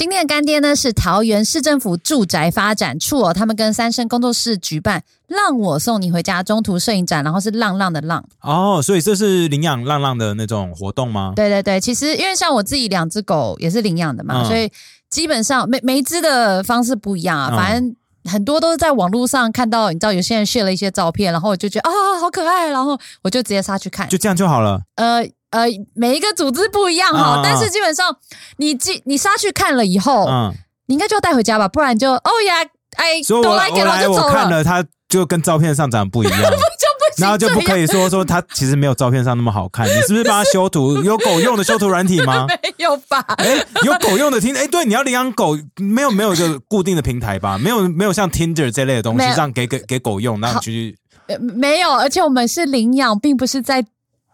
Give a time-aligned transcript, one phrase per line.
[0.00, 8.24] 今天的干爹呢是桃园市政府住宅发展处哦，他们跟三生工作室举办“让我送你回家”中途摄影展，然后是浪浪的浪。
[8.40, 11.34] 哦，所以这是领养浪浪的那种活动吗？
[11.36, 14.72] 对对对，其实因为像我自己两只狗也是领养的嘛，嗯所以
[15.10, 17.94] 基本上每每一只的方式不一样啊，嗯反正。
[18.30, 24.06] 很多都是在网络上看到，你知道有些人 share 了一些照片，然后我就觉得啊好可爱，然后我就直接杀去看。
[24.10, 24.78] 就这样就好了。
[24.96, 28.16] 呃呃，每一个组织不一样哈，但是基本上
[28.56, 30.54] 你记你杀去看了以后，嗯，
[30.86, 32.54] 你应该就要带回家吧，不然就哦呀，
[32.96, 36.40] 哎，所以我都来给我看了，它就跟照片上长得不一样，
[37.18, 39.86] 然后就不可以以说说它其实没有照片上那么好看。
[39.86, 40.96] 你是不是帮它修图？
[41.02, 42.46] 有狗用的修图软体吗？
[42.62, 43.20] 没有吧？
[43.38, 47.58] 哎，有狗用的听，哎，对，你要领养狗，没有没有一个固定的平台吧？
[47.58, 50.96] 没有没有像 Tinder 这类的东西让给给给狗用，然后好去
[51.26, 53.84] 呃没有，而且我们是领养，并不是在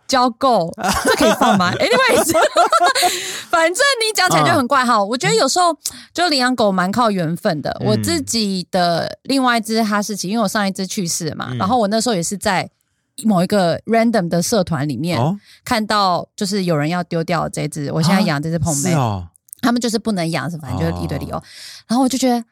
[0.06, 0.72] 交够，
[1.04, 1.72] 这可以放吗？
[1.78, 2.32] Anyways，
[3.50, 5.02] 反正你讲起来就很怪哈。
[5.02, 5.76] 我觉得有时候
[6.12, 7.70] 就领养狗蛮靠缘分的。
[7.80, 12.70] 嗯我自己的另外一只哈士奇，因为我上一只去世嘛，嗯然后我那时候也是在。
[13.24, 19.26] 某一个 random 的社团里面、哦，看到，就是有人要丢掉这只，我现在养这只碰妹，是哦，
[19.62, 21.34] 他们就是不能养，是反正就是一堆理由。
[21.34, 21.42] 哦
[21.86, 22.44] 然后我就觉得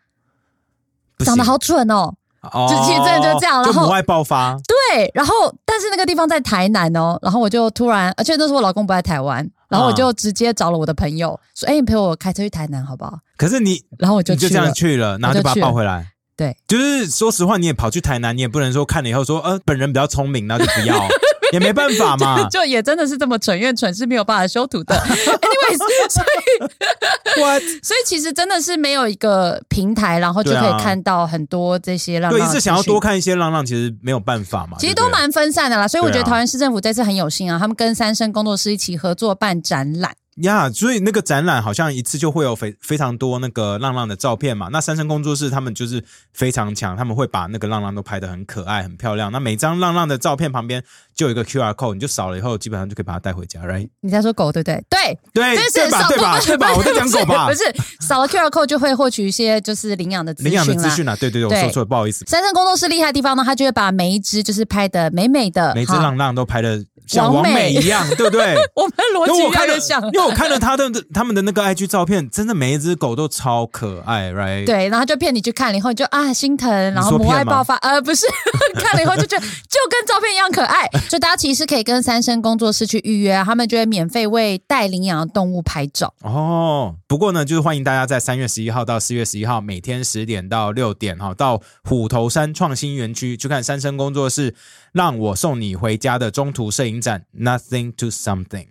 [1.22, 2.14] 长得好准哦，
[2.52, 14.54] 哦，就其实真的就这样然后就母爱爆发，对，然后但是那个地方在台南哦，然后我就突然，而且那时候我老公不在台湾，然后我就直接找了我的朋友说：“哎、你陪我开车去台南好不好可是你？”然后我就你就这。
[14.56, 16.06] 样去了，然后就把它我就去了抱回来。
[16.36, 20.96] 对，就是说实话，你也跑去台南，你也不能说看了以后说，呃，本人比较聪明，那就不要，
[21.52, 22.46] 也没办法嘛。
[22.50, 24.94] 就也真的是这么蠢，因为蠢是没有办法修图的。
[24.96, 27.62] Anyways，所以 What？
[27.82, 34.76] 所以其实真的是没有一个平台，然后就可以看到很多这些浪对，让一直想要多看一些浪浪，其实没有办法嘛。
[34.78, 40.14] 其实都蛮分散的啦，所以我觉得桃园市政府这次很有心啊，他们跟三生工作室一起合作办展览。
[40.42, 44.68] 呀所以那个展览好像一次就会有非非常多那个浪浪的照片嘛。
[44.72, 49.30] 那三生工作室他们就是非常强，他们会把那个浪浪都拍得很可爱、很漂亮。
[49.30, 50.82] 那每张浪浪的照片旁边
[51.14, 53.88] 就有一个 QR code，你就扫了以后，基本上就可以把它带回家，right？
[54.00, 54.84] 你在说狗对不对？
[54.90, 56.02] 对，对就是对吧？
[56.02, 56.40] 扫对吧？
[56.44, 56.74] 对吧？
[56.74, 57.54] 我在讲狗吧不？
[57.54, 57.62] 是
[58.00, 62.24] 扫了 QR code 就会获取一些就是领养的资讯领养的资讯啊，对对对，我说错了，不好意思。
[62.26, 68.54] 三生工作室厉害的地方呢，他就会把每一只就是拍的美美的，哈每只浪浪都拍的像王完美美一样，对不对？
[68.74, 74.64] 我们逻辑我看了越来越像，，我看了他的他们的那个 IG 照片，真的每一只狗都超可爱，right？
[74.64, 78.26] 对，然后他就骗你去看了以后你就啊心疼，然后母爱爆发，呃不是，
[78.74, 86.14] 看了以后就觉得就跟照片一样可爱，所以大家其实可以跟三生工作室去预约啊，他们就会免费为带领养的动物拍照。
[86.22, 94.54] 哦，不过呢，就是欢迎大家在三月十一号到四月十一号，每天十点到六点哈，到虎头山创新园区去看三生工作室
[94.92, 98.68] 让我送你回家的中途摄影展，Nothing to Something。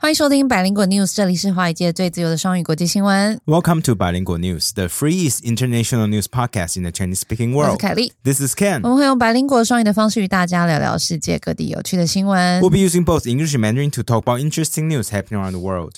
[0.00, 3.40] 欢迎收听百灵果 News，这里是华尔街最自由的双语国际新闻。
[3.46, 7.78] Welcome to Bilingual News, the freest international news podcast in the Chinese-speaking 我是 world.
[7.80, 8.82] 凯莉， This is Ken.
[8.82, 15.60] 我们会用百灵果双语的方式与大家聊聊世界各地有趣的新闻 We'll。be using both English and Mandarin to talk about interesting news happening around the
[15.60, 15.94] world.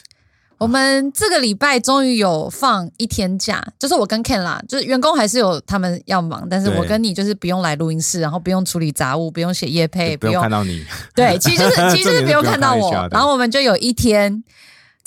[0.63, 14.43] 我们这个礼拜终于有放一天假，就是我跟 Ken 啦，就是员工还是有他们要忙，但是我跟你就是不用来录音室，然后不用处理杂物，不用写夜配，不用看到你， 对，其实就是 其实就是不用看到我然后我们就有一天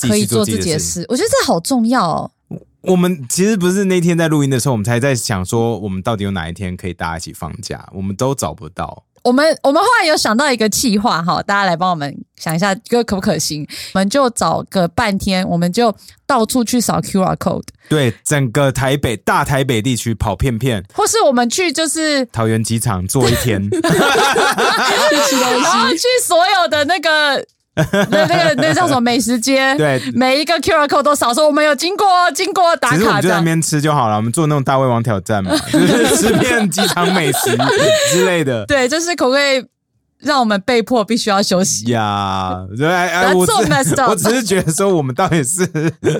[0.02, 2.30] 可以做自己的事，我觉得这好重要哦。
[2.82, 9.02] 我们其实不是那天在录音的时候，我们才在想说，我们到底有哪一天可以大家一起放假，我们都找不到。
[9.26, 13.66] 我们我们后来有想到一个计划哈，大家来帮我们想一下，这个可不可行？
[13.92, 15.92] 我们就找个半天，我们就
[16.28, 27.44] 到处去扫 QR code，对，整个台北大台北地区跑遍遍，或是我们去就是桃园机场坐一天， 然后去所有的那个
[28.10, 30.00] 那那个那个叫什么美食街， 对。
[30.14, 33.22] 每一个 QR code 都扫，说我们有经过哦经过打其实我卡这样。
[33.22, 37.56] 们就在那边吃就好了，我们做那种大胃王挑战嘛，就是吃遍机场美食
[38.10, 38.64] 之类的。
[38.66, 39.62] 对，就是可不可以
[40.18, 41.90] 让我们被迫必须要休息？
[41.92, 43.46] 呀，对，哎我
[44.08, 45.68] 我只是觉得说，我们到底是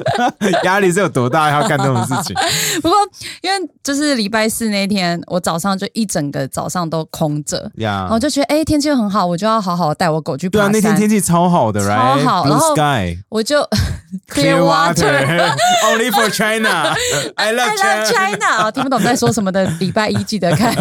[0.64, 2.34] 压力是有多大，要干这种事情？
[2.82, 2.96] 不过
[3.42, 7.70] 因为就是礼拜四那天，我早上就一整个早上都空着。
[7.76, 11.96] 呀然后就觉得哎、天气又很好，我就要好好地带我狗去爬对啊，那天天气超好的，right？
[11.96, 13.18] 超好然后 sky。
[13.28, 13.60] 我就
[14.28, 15.04] Clear water,
[15.90, 16.94] only for China.
[17.36, 18.36] I love I love China.
[18.36, 20.74] China，听不懂在说什么的，礼拜一记得看。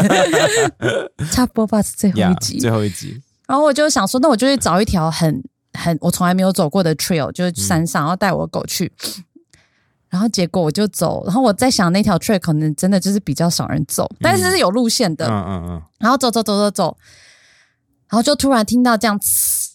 [1.32, 2.60] 插播吧，是最后一集。
[2.60, 3.22] 最后一集。
[3.48, 5.44] 然后我就想说，那我就去找一条很
[5.74, 8.92] 很我从来没有走过的 trail，就是山嗯上，然后带我狗去。
[10.08, 15.28] 然后结果我就走，然后我在想那条 trail 可能真的就是比较少人走，但是是有路线的。
[15.28, 16.98] 嗯嗯嗯，然后走走走走走，
[18.08, 19.74] 然后就突然听到这样呲，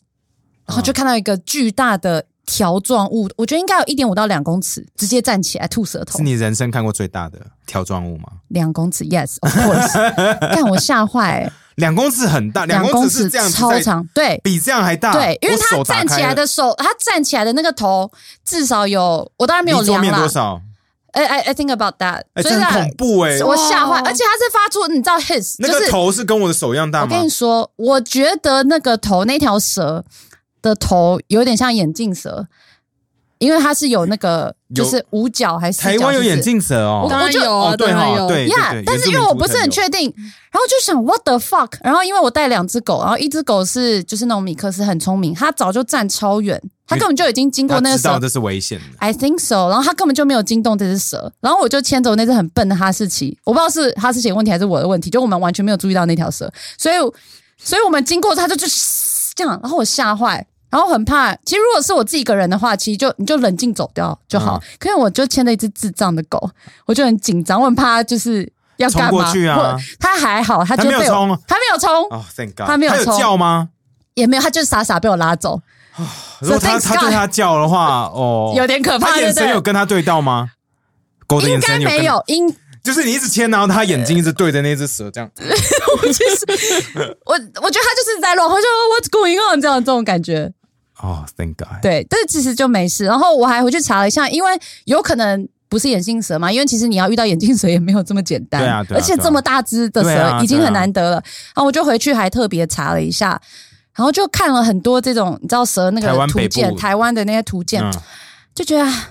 [0.66, 8.24] 然后就看到一个巨大的条状物，我觉得应该有一点五到两公尺，直接站起来吐舌头是，你人生看过最大的条状物吗？
[8.48, 9.92] 两公尺，yes，of course，
[10.52, 14.40] 看我吓坏、欸，两公尺很大，两公尺这样子，超长，对。
[14.42, 15.12] 比这样还大。
[15.12, 18.10] 对，因为他站起来的手，他站起来的那个头
[18.44, 20.10] 至少有，我当然没有量啦。
[20.10, 20.60] 面多少？
[21.12, 23.38] 哎哎哎，think about that，哎，就是这很恐怖哎！
[23.42, 27.28] 我吓坏，而且他是发出你知道 his，那个就是头是跟我的手一样大吗我跟你？
[27.28, 30.04] 说，我觉得那个头那条蛇
[30.62, 32.46] 的头有点像眼镜蛇，
[33.38, 38.28] 因为它是有那个就是五角还是角是是台湾有眼镜蛇哦，我当然就有啊，哦对有。
[38.28, 38.82] 对。
[38.84, 48.84] 但是因为我不是很确定，然后就想 what the fuck，然后因为我带两只狗，然后一只狗是就是那种米克斯很聪明，它早就站超远，它根本就已经经过那个蛇他知道这是危险的。
[48.98, 56.94] I think so，然后它根本就没有惊动这只蛇，然后我就牵走那只很笨的哈士奇，我不知道是哈士奇的问题还是我的问题，就我们完全没有注意到那条蛇，所以
[57.56, 58.66] 所以我们经过它就就
[59.34, 61.34] 这样，然后我吓坏，然后很怕。
[61.44, 64.56] 其实如果是我自己一个人的话，其实就你就冷静走掉就好。
[64.62, 66.50] 嗯可是我就牵了一只智障的狗，
[66.86, 69.32] 我就很紧张，我很怕它就是要干冲过嘛。
[69.32, 73.68] 去啊或它还好，它就它没有冲它没有冲，哦，Thank God，他没有有叫吗？
[74.14, 75.60] 也没有，它就是傻傻被我拉走，
[76.40, 80.50] 如果他 thanks 他对他叫的话，哦，有点可怕，他眼神有跟他对到吗？
[81.26, 85.30] 狗的应眼神跟该没有，应就是你一直牵，然后他眼睛一直对着那只蛇，这样。
[85.36, 86.46] 我其实
[87.26, 90.50] 我我觉得他就是在乱，我就 What's going on 这样这种感觉，
[91.02, 93.04] 哦，Thank God，对，但是其实就没事。
[93.04, 94.50] 然后我还回去查了一下，因为
[94.84, 101.16] 有可能不是眼镜蛇嘛，因为其实你要遇到眼镜蛇也没有这么简单，对啊对啊而且这么大只的蛇已经很难得了。
[101.16, 103.40] 然后我就回去还特别查了一下。
[103.92, 107.92] 然后就看了很多这种，你知道蛇那个图鉴，部台湾的那些图鉴，嗯，
[108.54, 109.08] 就觉得啊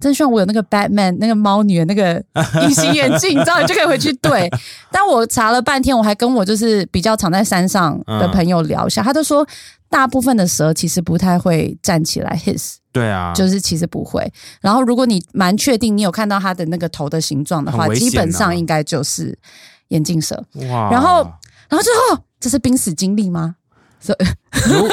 [0.00, 2.14] 真希望我有那个 Batman 那个猫女的那个
[2.62, 4.50] 隐形眼镜，你知道，你就可以回去对。
[4.90, 9.46] 但我查了半天，我还跟我就是比较常在山上的朋友聊一下，他就说
[9.88, 14.32] 大部分的蛇其实不太会站起来 hiss，对啊，就是其实不会。
[14.60, 19.36] 然后如果你蛮确定你有看到它的那个头的形状的话，基本上应该就是
[19.88, 20.42] 眼镜蛇。
[20.70, 21.22] 哇，然后
[21.68, 23.56] 然后最后这是濒死经历吗？
[24.66, 24.88] 如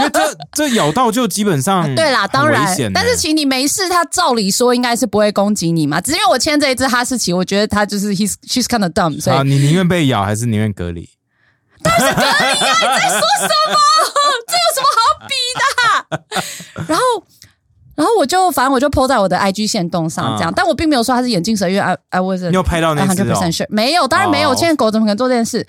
[0.00, 6.00] 因为这这咬到就基本上对啦，当然但是其实你没事，他照理说应该是不会攻击你嘛。
[6.00, 11.08] 只是因为我牵这一只哈士奇，我觉得它就是 he's she's kind of dumb，所以啊，你宁愿被咬还是宁愿隔离？
[11.82, 12.36] 但是隔离啊！
[12.80, 13.76] 你在说什么
[14.46, 16.84] 这有什么好比的？
[16.88, 17.02] 然后，
[17.94, 25.66] 然后我就反正我就 po 在我的 IG 线动上这样，嗯但我并没有说它是眼镜蛇，因为 I I wasn't 你有拍到那只哦 sure，没有，当然没有，哦牵狗怎么可能做这件事？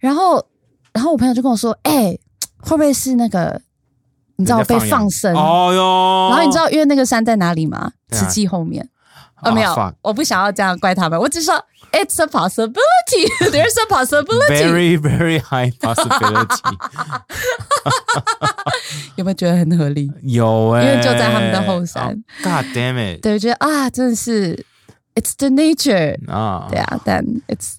[0.00, 0.44] 然后，
[0.92, 2.18] 然后我朋友就跟我说，哎、
[2.64, 3.60] 会不会是那个
[4.36, 5.34] 你知道被放生？
[5.34, 7.92] 哦哟，然后你知道因为那个山在哪里吗？
[8.08, 8.22] 对啊。
[8.22, 8.88] 慈济后面。
[9.36, 11.54] 啊，啊没有我不想要这样怪他们，我只是说
[11.92, 14.64] it's a possibility, there's a possibility。
[14.64, 16.60] very very high possibility，
[19.16, 20.10] 有没有觉得很合理？
[20.22, 22.04] 有哎，因为就在他们的后山。
[22.04, 24.64] 哦 God damn it，对，我觉得啊，真的是
[25.14, 27.74] it's the nature，啊，对啊，但 it's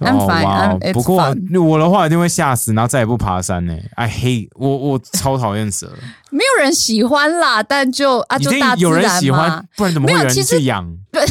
[0.00, 1.16] I'm- it's 不过
[1.62, 3.76] 我的话一定会吓死，然后再也不爬山呢。
[3.96, 5.90] I hate 我我超讨厌蛇，
[6.30, 10.90] 没有人喜欢啦，但就啊，就大自有人然嘛喜欢。，不然怎么会有人没有其实去养？
[11.12, 11.24] 对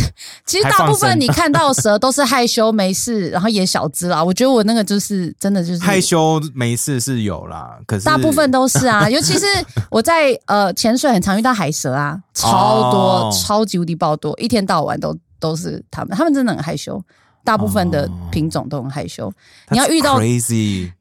[0.46, 4.24] 其实大部分你看到蛇都是害羞没事，然后也小只啦。
[4.24, 9.46] 我觉得我那个就是真的就是害羞没事是有啦，可是大部分都是啊， 尤其是
[9.90, 17.02] 我在呃潜水很常遇到海蛇啊，超多，哦超级无敌爆多，一天到晚都都是他们，他们真的很害羞。
[17.44, 19.32] 大部分的品种都很害羞，
[19.70, 20.92] 你要遇到 crazy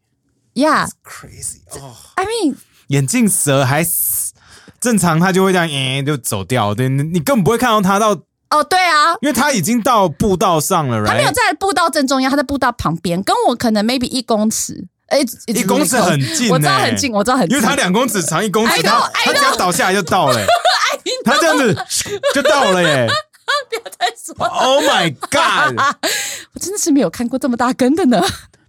[0.54, 2.54] Yeah，I crazy 哦，mean
[2.88, 4.32] 眼镜蛇还死
[4.80, 6.74] 正常，它就会这样，诶、就走掉。
[6.74, 8.12] 对，你你根本不会看到它到，
[8.50, 11.30] 哦，对啊，因为它已经到步道上了它没有？
[11.30, 20.46] 在步道正中央，它在步道旁边，跟我可能 maybe 一公尺，哎，一公尺很近、我知道很近，，我知道很近，因为它两公尺长，一公尺，know, 它 I 它只要倒下来就到了、
[21.24, 21.76] 它这样子
[22.34, 23.06] 就到了耶
[23.98, 25.78] 在说，！Oh my god！
[26.52, 28.22] 我真的是没有看过这么大根的呢。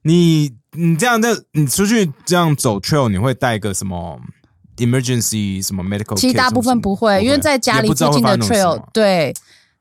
[0.04, 4.20] 你你这样的，你出去这样走 trail，你会带个什么
[4.78, 6.16] emergency 什么 medical？
[6.16, 9.34] 其实大部分不会，因为在家里附近的 trail，对，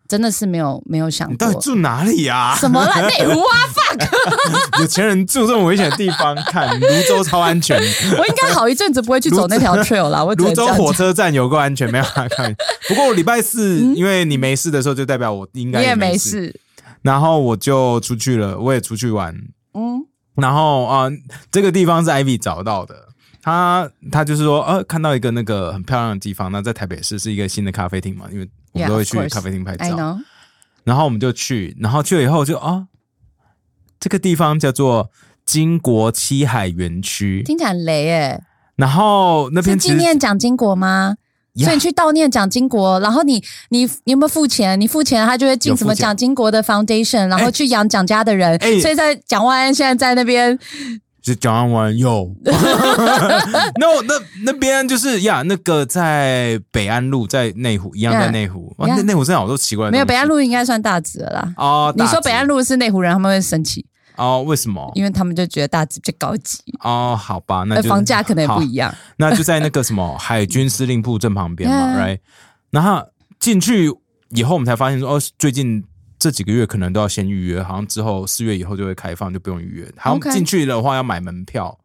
[0.08, 4.80] 真的是没有没有想过你到底住哪里呀、什么啦，内湖啊，fuck！
[4.80, 7.76] 有钱人住这么危险的地方，看泸州超安全，
[8.18, 10.24] 我应该好一阵子不会去走那条 trail 啦。
[10.24, 12.26] 我泸州火车站有够安全，没有看。
[12.88, 16.18] 不过我礼拜四，因为你没事的时候，就代表我应该嗯你也没没。
[16.18, 16.58] 事，
[17.02, 19.34] 然后我就出去了，我也出去玩。
[19.74, 21.12] 嗯，然后啊、呃
[21.52, 22.94] 这个地方是 Ivy 找到的。
[23.42, 28.46] 他他就是说，呃，看到一个那个很漂亮的地方，那在台北市是一个新的咖啡厅嘛，因为
[28.84, 30.18] 我们都会去咖啡厅拍照。
[30.84, 32.86] 然后我们就去，然后去了以后就啊，
[34.00, 35.10] 这个地方叫做
[35.44, 38.42] 金国七海园区，听起来很雷耶。
[38.76, 41.16] 然后那边纪念蒋经国吗？
[41.54, 44.80] 呀所以你去悼念蒋经国，然后你你你有没有付钱？
[44.80, 48.56] 你付钱，他就会进什么蒋经国的 foundation，然后哎去养蒋家的人。
[48.58, 50.56] 哎所以在蒋万安现在在那边，
[51.28, 58.74] 就讲完完有， 那那那边就是呀，那个在北安路，在内湖一样在内湖。
[58.78, 61.54] 哇那内湖真的好多奇怪的没有北安路应该算大直了啦。
[61.56, 61.92] 哦。
[61.96, 63.84] 你说北安路是内湖人，他们会生气，
[64.16, 64.42] 哦？
[64.46, 64.90] 为什么？
[64.94, 68.94] 因为他们就觉得大直比较高级，哦，好吧，那房价可能也不一样。
[69.18, 72.18] 那就在那个什么海军司令部正旁边嘛 Yeah，right？
[72.70, 73.02] 然后
[73.38, 73.92] 进去
[74.30, 75.84] 以后，我们才发现说，哦，最近
[76.18, 79.92] 这几个月可能都要先预约，好像之后四月以后就会开放，就不用预约。
[79.96, 81.78] 好像进去的话要买门票，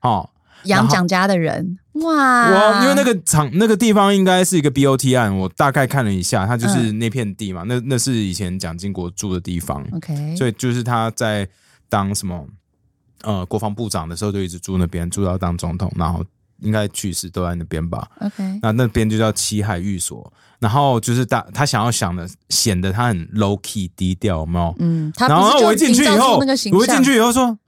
[0.00, 0.28] 哦。
[0.64, 2.48] 然后养蒋家的人，哇！
[2.48, 11.48] 我因为那个场那个地方应该是一个 BOT 案，我大概看了一下，它就是那片地嘛，那那是以前蒋经国住的地方，OK，所以就是他在
[11.88, 12.46] 当什么
[13.22, 16.24] 呃国防部长的时候就一直住那边，住到当总统，然后
[16.62, 18.06] 应该去世都在那边吧。
[18.20, 24.74] OK，那那边就叫七海寓所，然后就是大他想要想的显得他很 low key 低调，有没有？
[24.78, 26.38] 嗯，他然后我一进去以后，
[26.72, 27.58] 我一进去以后说。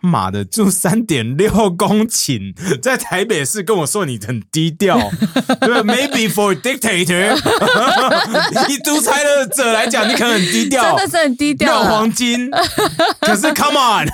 [0.00, 4.98] 妈的，住三点六公顷， 在台北市跟我说你很低调，
[5.62, 7.34] 对，maybe for dictator，
[8.68, 12.50] 以独裁的者来讲，你可能很低调，真的是很低调没有，黄金，
[13.22, 14.06] 可是 come on，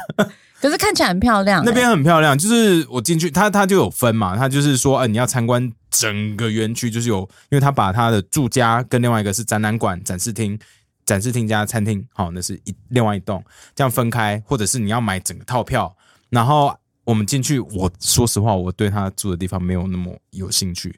[0.61, 1.65] 可是看起来很漂亮欸。
[1.65, 10.59] 那边很漂亮，就是我进去，他他就有分嘛，他就是说，呃，你要参观整个园区，就是有，因为他把他的住家跟另外一个是展览馆、展示厅、
[11.07, 13.43] 展示厅加餐厅，好、那是一另外一栋，
[13.75, 15.97] 这样分开，或者是你要买整个套票，
[16.29, 20.95] 然后我们进去，我说实话，我对他住的地方没有那么有兴趣，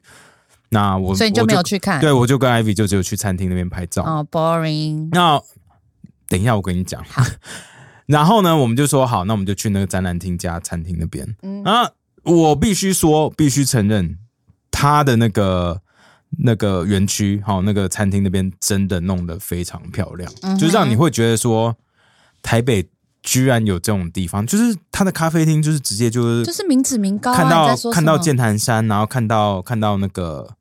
[0.69, 2.01] 那我所以你就我没有去看。
[2.01, 5.07] 对，我就跟 Ivy 就只有去餐厅那边拍照，哦，boring。
[5.11, 5.41] 那
[6.27, 7.01] 等一下，我跟你讲。
[8.13, 11.35] 然后呢，我们就说好，那我们就去那个展览厅加餐厅那边。
[11.41, 11.63] 嗯。
[11.63, 11.89] 啊，
[12.23, 14.19] 我必须说，必须承认，
[14.69, 15.81] 他的那个
[16.43, 21.75] 那个园区，好、那个餐厅那边真的弄得非常漂亮，嗯就是让你会觉得说，
[22.43, 22.87] 台北
[23.23, 30.55] 居然有这种地方，就是它的咖啡厅，就是直接就是就是民脂民膏啊，看到看到剑潭山，然后看到看到那个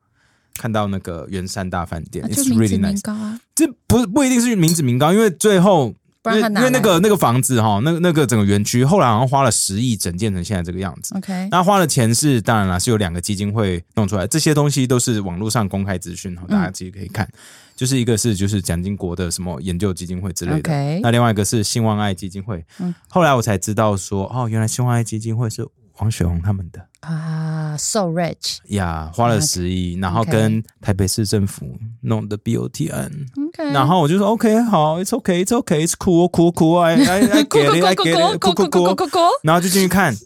[0.56, 3.02] 看到那个圆山大饭店、啊 i 就 t s 民脂 really nice。
[3.02, 11.16] 膏啊，这不不一定是名字名高，因为最后不然他哪因为那个那个房子哈，那个那个整个园区后来好像花了十亿整建成现在这个样子。
[11.16, 17.28] OK，那花的钱是当然啦，是有两个基金会弄出来，这些东西都是网络上公开资讯哈，大家自己可以看。
[17.74, 22.64] 就是一个是就是蒋经国的什么研究基金会之类的 OK 那另外一个是兴旺爱基金会。
[22.78, 25.66] 嗯后来我才知道说，哦，原来兴旺爱基金会是
[25.98, 28.58] 王雪红他们的啊，so rich。
[28.68, 33.10] 呀，花了十亿，然后跟台北市政府弄的 BOT 案。
[33.36, 38.34] OK，然后我就说 OK 好，It's OK，It's OK，It's cool，cool cool，I I I 咕 get 咕 it，I 咕 get 咕
[38.34, 39.08] it，咕咕咕咕 cool cool 咕 cool。
[39.08, 40.16] 咕咕，然后就进去看，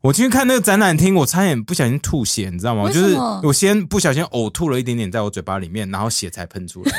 [0.00, 2.90] 我进去看那个展览厅，我差点不小心吐血，你知道吗？
[2.90, 6.92] 就是我先不小心呕吐了一点点在我嘴巴里面，然后血才喷出来。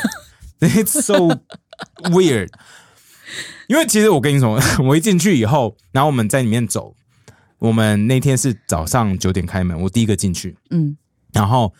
[0.70, 1.40] It's so
[2.12, 2.50] weird。
[3.68, 6.96] 因为其实我跟你说， 我一进去以后，然后我们在里面走，
[7.64, 10.98] 我们那天是早上九点开门，我第一个进去，嗯，
[11.32, 11.74] 然后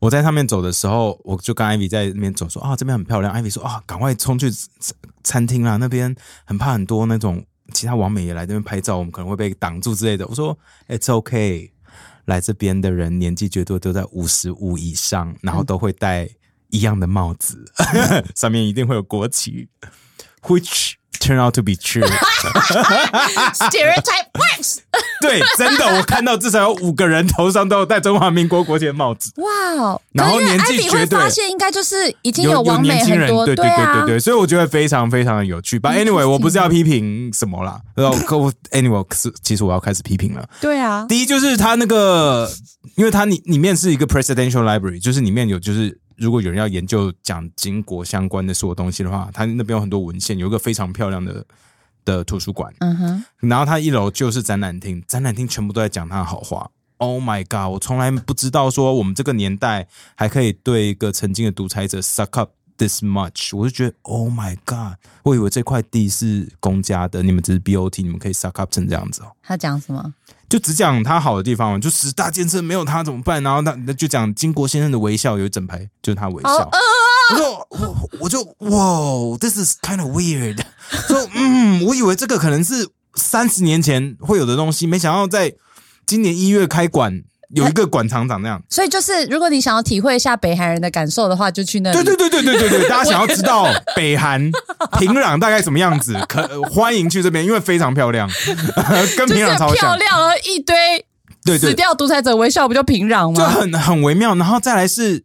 [0.00, 3.32] 我在上面走的时候，我就跟艾比在那边走，说啊这边很漂亮。
[3.32, 6.12] 艾比说啊赶快冲去餐餐厅啦，那边
[6.44, 10.26] 很怕很多那种其他网美也来这边拍照，我们可能会被挡住之类的。
[10.26, 11.70] 我说 It's okay，
[12.24, 16.28] 来这边的人年纪绝对都在五十五以上，然后都会戴
[16.70, 17.64] 一样的帽子，
[18.34, 19.68] 上面一定会有国旗
[20.48, 22.06] ，which turn out to be true。
[23.54, 24.78] stereotype works。
[25.20, 29.32] 对，真的，我看到至少有五个人头上都有戴中华民国国旗的帽子。
[29.36, 30.00] 哇哦！
[30.12, 35.78] 然后年纪绝对发现，应该就是已经有完美年轻人，很多，对对啊，对对，所以我觉得非常非常的有趣。
[35.78, 39.04] But anyway， 我不是要批评什么啦，然后可我 anyway，
[39.42, 40.48] 其实我要开始批评了。
[40.60, 42.48] 对啊，第一就是它那个，
[42.96, 51.46] 因为它里里面是一个 presidential library，就是里面有就是如果有人要研究讲经国相关的所有东西的话，他那边有很多文献，有一个非常漂亮的
[52.04, 52.74] 的图书馆。
[52.80, 56.70] 嗯哼，然后他一楼就是展览厅，展览厅全部都在讲他的好话。
[56.96, 57.72] Oh my god！
[57.72, 64.96] 我从来不知道说我们这个年代还可以对一个曾经的独裁者 suck up this much，我就觉得 Oh my god！
[65.24, 69.32] 我以为这块地是公家的，你们只是 BOT，你们可以 suck up 成这样子哦。
[69.42, 70.14] 他讲什么？
[70.48, 73.42] 就只讲他好的地方，就十大建设没有他怎么办？
[73.42, 76.70] 然后他那就讲金国先生的微笑，有一整排就是他微笑。
[77.30, 80.58] 我就我我就哇，this is kind of weird。
[81.06, 85.54] 说嗯，我以为这个可能是三十年前会有的东西，没想到在
[86.06, 87.22] 今年一月开馆
[87.54, 88.62] 有一个馆长长那样。
[88.68, 91.96] 所以就是，如果你想要体会一下北韩人的感受的话，就去那里。
[91.96, 94.50] 对对对对对对对，大家想要知道北韩
[94.98, 98.28] 平壤大概什么样子，可欢迎去这边，因为非常漂亮，
[99.16, 100.74] 跟平壤超像，漂亮，而一堆
[101.44, 103.36] 对对死，掉独裁者微笑，不就平壤吗？
[103.36, 104.34] 就很很微妙。
[104.34, 105.24] 然后再来是，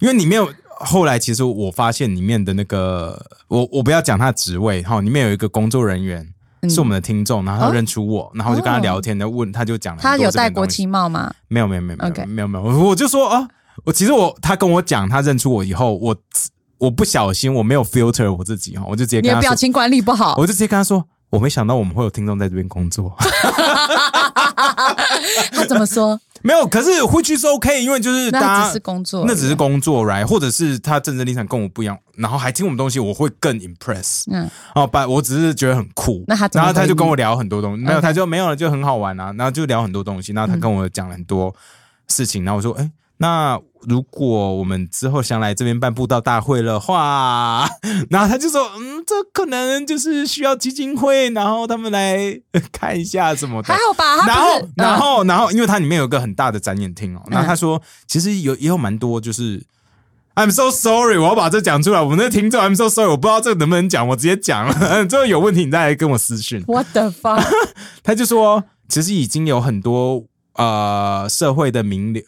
[0.00, 6.28] 因为里面有后来，其实我发现里面的那个，我我不要讲他职位哈，里面有一个工作人员。
[6.66, 6.70] 嗯。
[6.70, 11.32] 是我们的听众，然后他认出我，然后我就跟他聊天，然后问，他就讲了他有戴国旗帽吗？
[11.48, 13.48] 没有没有没有没有没有没有，我我就说啊，
[13.84, 16.16] 我其实我他跟我讲，他认出我以后，我
[16.78, 21.06] 我不小心我没有 filter 我自己哈，我就直接你跟他说，的表情管理不好，我就直接跟他说，
[21.36, 23.14] 我没想到我们会有听众在这边工作，
[25.52, 26.18] 他怎么说？
[26.40, 30.24] 没有，可是 which is OK，因为就是大家那只是工作，那只是工作，right？
[30.24, 34.22] 或者是他政治立场跟我不一样，然后还听我们东西，我会更 impress。
[34.30, 36.24] 嗯，哦，把我只是觉得很酷。
[36.26, 39.34] 那他然后他就跟我聊很多东西，没有，他就没有了，就很好玩啊。
[39.36, 41.54] 然后就聊很多东西，然后他跟我讲了很多
[42.08, 47.66] 事情，然后我说，哎，那如果我们之后想来这边办布道大会的话，
[48.10, 52.38] 然后他就说，嗯，这可能就是需要基金会，然后他们来
[52.72, 53.78] 看一下什么的还。
[53.78, 54.26] 好吧？
[54.26, 59.64] 然后，然嗯后，然后，因为它里面有一个很大的展演厅哦，然后他说，其实有也有蛮多，就是
[60.34, 62.00] ，I'm so sorry，我要把这讲出来。
[62.00, 65.06] 我们的听众，I'm so sorry，我不知道这个能不能讲，我直接讲了。
[65.06, 66.62] 这个有问题，你再来跟我私讯。
[66.66, 67.46] What the fuck？
[68.02, 70.24] 他就说，其实已经有很多
[70.56, 72.22] 呃社会的名流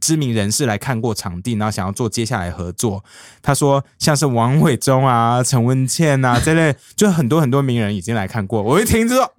[0.00, 3.04] 知名人士来看过场地，然后想要做接下来合作。
[3.40, 8.62] 他说，像是王伟忠啊、陈文茜啊这类，就很多很多名人已经来看过。
[8.62, 9.32] 我一听就说。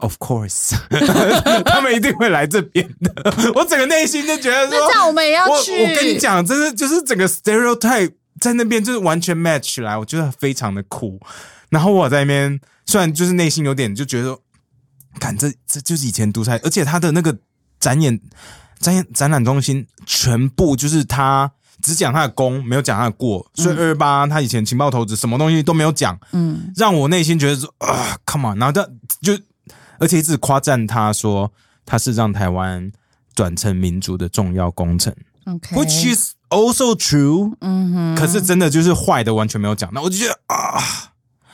[0.00, 0.76] Of course，
[1.66, 3.12] 他们一定会来这边的。
[3.56, 5.72] 我整个内心就觉得说，那这样我们也要去。
[5.72, 11.18] 我跟你，讲，真的就是整个 stereotype 在那边就是完全 match 起来，我觉得非常的酷。
[11.70, 14.40] 然后我在那边，虽然就是内心有点就觉得说，
[15.18, 17.36] 看这这就是以前独裁，而且他的那个
[17.80, 18.20] 展演
[18.78, 21.50] 展演展览中心全部就是他
[21.82, 28.88] 只讲他的功，没有讲他的过，所以二八他以前情报投资什么东西都没有讲，嗯，让我内心觉得说啊，come on，然后他
[29.20, 29.38] 就
[29.98, 31.52] 而且一直夸赞他说
[31.86, 32.90] 他是让台湾
[33.34, 35.14] 转成民主的重要工程。
[35.46, 40.82] OK，Which is also true，嗯哼，可是真的就是坏的完全没有讲，那我就觉得啊，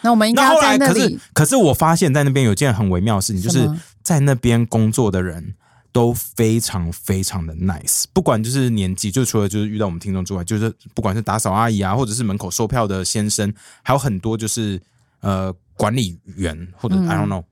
[0.00, 1.18] 那我们应该那后要在那来可是。
[1.32, 3.70] 可是我发现，在那边有件很微妙的事情，就是
[4.02, 5.54] 在那边工作的人
[5.94, 14.82] 都非常非常的 nice，不管就是年纪，就除了就是遇到我们听众之外，就是不管是打扫阿姨啊，或者是门口售票的先生，还有很多就是
[15.20, 17.44] 呃管理员或者、I don't know。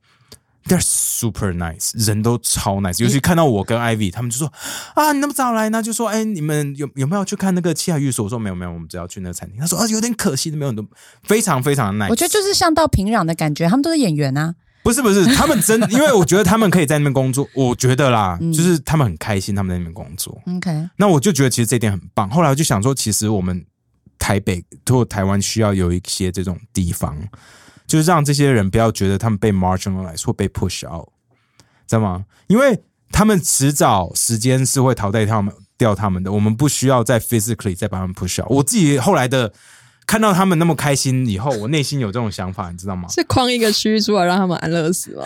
[0.65, 4.53] They're super nice，人都超 nice，尤其看到我跟 Ivy，他们就说
[4.95, 5.81] 啊，你那么早来呢？
[5.81, 8.25] 就说哎，你们有有没有去看那个七海寓所？
[8.25, 9.61] 我说没有没有，我们只要去那个餐厅。
[9.61, 10.85] 他说啊，有点可惜，没有很多，
[11.23, 12.11] 非常非常的 nice。
[12.11, 14.55] 我觉得就是像到平壤的感觉，他们都是演员啊。
[14.83, 20.40] 不是不是，他们真，因为我觉得他们可以在那边工作，我觉得啦， 嗯就是他们很开心，他们在那边工作。
[20.57, 22.29] OK，那我就觉得其实这一点很棒。
[22.29, 23.64] 后来我就想说，其实我们
[24.18, 27.16] 台北或台湾需要有一些这种地方，
[27.87, 31.09] 就是让这些人不要觉得他们被 marginalize 或被 push out，
[31.87, 32.25] 知道吗？
[32.49, 38.51] 因为他们迟早时间是会淘汰他们掉他们的，我们不需要再 physically 再把他们 push out。
[38.51, 39.53] 我自己后来的
[40.07, 43.09] 看到他们那么开心以后，我内心有这种想法，你知道吗？
[43.09, 45.25] 是框一个区域出来让他们安乐死吗？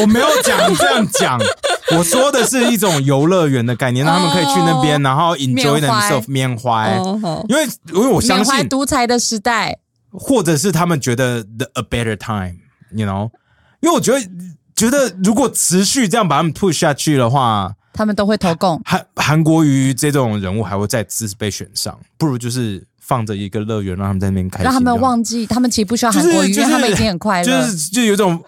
[0.00, 1.40] 我没有讲这样讲，
[1.96, 6.96] 我说的是一种游乐园的概念，让他们可以去那边，然后 enjoy themselves 缅怀。
[7.48, 9.78] 因为因为我相信，独裁的时代。
[10.10, 13.30] 或者是他们觉得 the a better time，you know，
[13.80, 14.26] 因为我觉得
[14.74, 18.80] 觉得如果持续这样把他们 push 下去的话，他们都会投共。
[18.86, 27.44] 韩韩国瑜这种人物还会再次被选上，不如就是放着一个乐园让他们在那边开心让他们忘记，他们其实不需要就是韩国语，因就是为他们已经很快乐。
[27.44, 28.38] 就是就有一种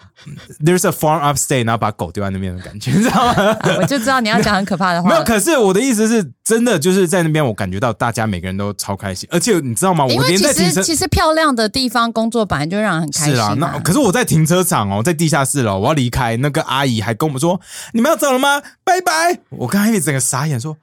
[0.63, 3.33] there's a farm upstate，然后把狗丢在那边的感觉，你 知道吗？
[3.33, 5.09] 啊我就知道你要讲很可怕的话。
[5.09, 10.05] 没有，可是我的意思是，真的就是在那边，我感觉到大家每个人都超开心，而且你知道吗？
[10.05, 17.59] 我连在停其实漂亮的地方工作本来就让人很开心、是啊，那可是我在停车场哦，在地下室了，我要离开，那个阿姨还跟我们说
[17.93, 18.61] ：“你们要走了吗？
[18.83, 20.77] 拜拜！”我跟艾米整个傻眼说。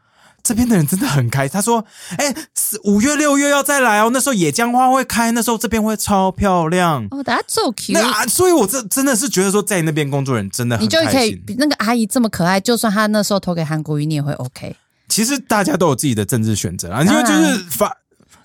[0.48, 1.84] 这边的人真的很开，他说
[2.16, 7.06] ：“哎、四五月六月要再来哦，那时候野江花会开，那时候这边会超漂亮。
[7.10, 11.22] 哦、大家 so cute，那啊，所以我这真的是觉得说，在那边工作人真的很你就可。
[11.22, 14.74] 以比那个阿姨这么可爱，就算她那时候投给韩国瑜，你也会 OK。
[15.06, 17.94] 其实大家都有自己的政治选择啊，因为就是发，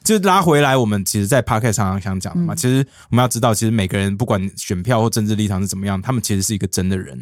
[0.03, 2.53] 就拉回来，我们其实，在 p a r k 常常想讲的嗯嘛。
[2.53, 7.17] 其实我们要知道，其实每个人不管选票或政治立场是怎么样，他们其实是一个真的人，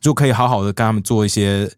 [0.00, 1.70] 就可以好好的跟他们做一些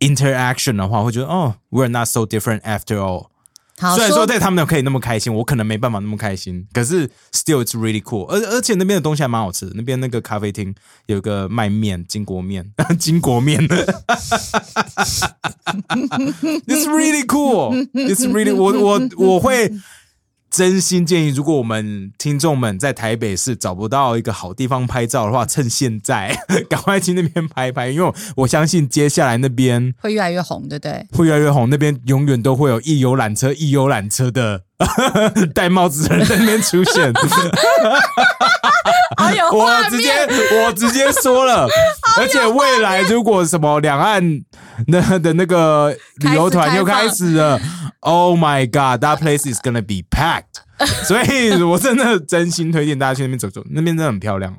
[0.00, 3.28] interaction 的话，会觉得哦，we're not so different after all。
[3.94, 8.24] 虽然说在他们可以那么开心，我可能没办法那么开心，可是 still it's really cool。
[8.26, 13.60] 而而且那边的东西还蛮好吃的，那边那个咖啡厅有一个卖面金国面，金国面
[16.66, 17.86] ，it's really cool。
[17.92, 19.70] It's really 我我我会。
[20.56, 26.34] 真心建议，如果我们听众们在台北市找不到一个好地方拍照的话，趁现在
[26.70, 31.06] 赶快去那边拍拍，因为我相信接下来那边会越来越红，对不对？
[31.12, 34.62] 会越来越红，那边永远都会有一游览车、一游览车的
[35.54, 37.12] 戴帽子的人在那边出现。
[39.18, 40.10] 好有我直接
[40.64, 41.68] 我直接说了，
[42.18, 44.22] 而且未来如果什么两岸
[44.86, 47.60] 那的那个旅游团又开始了。
[48.06, 50.62] Oh my god, that place is gonna be packed。
[51.04, 54.56] 所以我真的真心推荐大家去那边走走，那边真的很漂亮。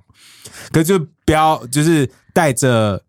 [0.71, 3.01] 可就不要就是带着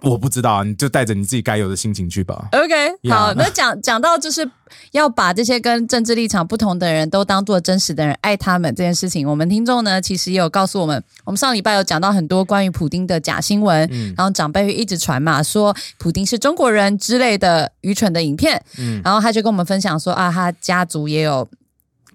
[0.00, 2.48] 我不知道，你就带着你自己该有的心情去吧。
[2.52, 4.48] OK，好，那讲讲到就是
[4.92, 18.64] 要把这些跟政治立场不同的人都当做真实的人，爱他们这件事情，我们听众呢其实也有告诉我们，我们上礼拜有讲到很多关于普丁的假新闻，然后长辈会一直传嘛，说普丁是中国人之类的愚蠢的影片，
[19.04, 21.46] 然后他就跟我们分享说啊，他家族也有。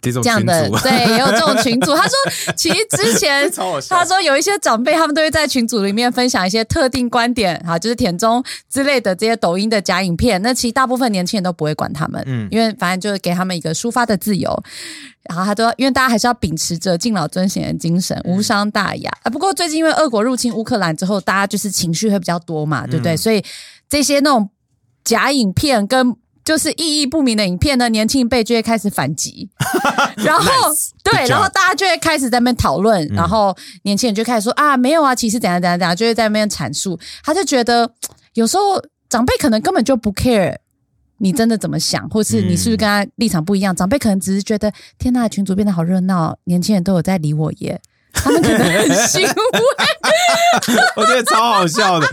[0.01, 1.93] 这样的对，也有这种群组。
[1.97, 3.49] 他说，其实之前
[3.89, 10.41] 他说有一些长辈，他们都会在群组里面分享一些特定观点，哈，就是田中之类的这些抖音的假影片。
[10.41, 14.63] 那其实大部分年轻人都不会管他们，嗯，因为反正就是给他们一个抒发的自由。
[15.29, 19.11] 然后他都因为大家还是要秉持着敬老尊贤的精神，无伤大雅。
[19.23, 23.17] 啊，不过最近因为俄国入侵乌克兰之后，大家就是情绪会比较多嘛，对不对？
[23.17, 23.43] 所以
[23.89, 24.49] 这些那种
[25.03, 26.15] 假影片跟。
[26.47, 29.49] 就是意义不明的影片呢，年轻一辈就会开始反击，
[30.15, 36.97] 然后对，然后大家就会开始在那边讨论，然后年轻人就开始说啊，没有啊，其实怎样怎样怎样，就会在那边阐述。
[37.21, 37.91] 他就觉得
[38.35, 40.55] 有时候长辈可能根本就不 care
[41.17, 43.75] 你真的怎么想，或是你是不是跟他立场不一样。
[43.75, 47.81] 长辈可能只是觉得天呐，群主变得好热闹，年轻人都有在理我耶，
[48.15, 49.33] 他们可能很欣慰。
[50.95, 52.07] 我觉得超好笑的。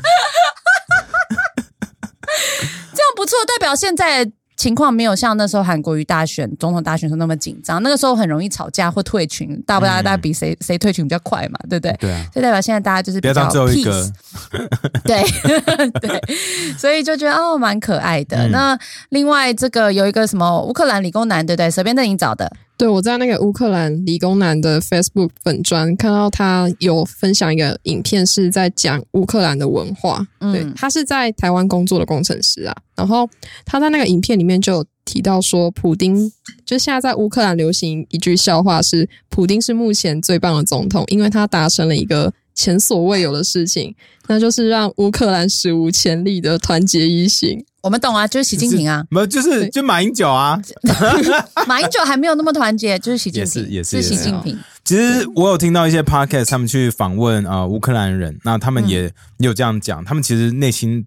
[3.14, 7.82] 不错，代表现在情况没有像那时候韩国瑜大选、总统大选时候那么紧张。
[7.82, 10.00] 那个时候很容易吵架或退群，大不大？
[10.00, 11.96] 大家比谁谁退群比较快嘛，对不对？
[12.00, 12.24] 对啊。
[12.32, 14.10] 就代表现在大家就是比较 peace。
[15.04, 15.22] 对
[16.00, 16.22] 对，
[16.78, 18.48] 所以就觉得哦，蛮可爱的。
[18.48, 21.70] 那另外这个有一个什么乌克兰理工男，对不对？
[21.70, 22.50] 随便的你找的。
[22.76, 30.26] 对，我在那个乌克兰理工男的 Facebook 粉专看到他有分享一个影片，是在讲乌克兰的文化。
[30.40, 33.28] 对他是在台湾工作的工程师啊，然后
[33.64, 36.16] 他在那个影片里面就有提到说，普丁
[36.66, 43.94] 就现在在乌克兰流行一句笑话是，普丁是目前最棒的总统，因为他达成了一个前所未有的事情，
[44.28, 47.64] 那就是让乌克兰史无前例的团结一心。
[47.82, 50.58] 我们懂啊，就是习近平啊， 没有，就是就马英九啊，
[51.68, 54.58] 马英九还没有那么团结，就是习近平，也是也是习近平。
[54.84, 61.06] 其实我有听到一些 podcast，他们去访问啊乌克兰人，那他们也有这样讲，他们其实内心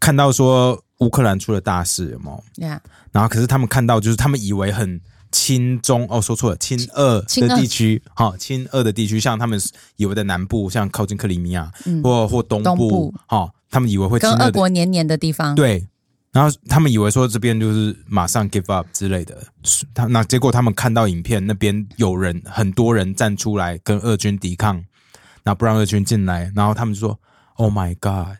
[0.00, 2.68] 看到说乌克兰出了大事，有有？
[3.12, 4.98] 然后可是他们看到就是他们以为很
[5.30, 9.60] 亲中哦，说错了，亲俄的地区，哈，亲俄的地区，像他们
[9.96, 11.70] 以为的南部，像靠近克里米亚，
[12.02, 15.86] 或或东部，好，他们以为会跟俄国黏黏的地方，对。
[16.32, 19.42] 然后他们以为说这边就是马上 give up 之类的，
[19.94, 24.84] 他那结果他们看到影片那边有人很多人站出来跟俄军抵抗，
[25.44, 27.18] 那不让俄军进来，然后他们就说
[27.54, 28.36] Oh my God。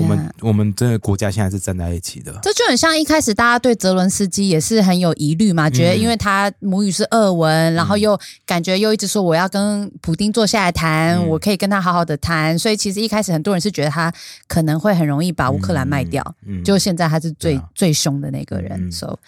[0.00, 14.12] 我们我们这个国家现在是站在一起的，这就很像一开始大家对泽伦斯基也是很有疑虑嘛，觉得因为他母语是俄文，然后又感觉又一直说我要跟普丁坐下来谈，我可以跟他好好的谈，所以其实一开始很多人是觉得他
[14.46, 19.18] 可能会很容易把乌克兰卖掉，嗯就现在他是最最凶的那个人，so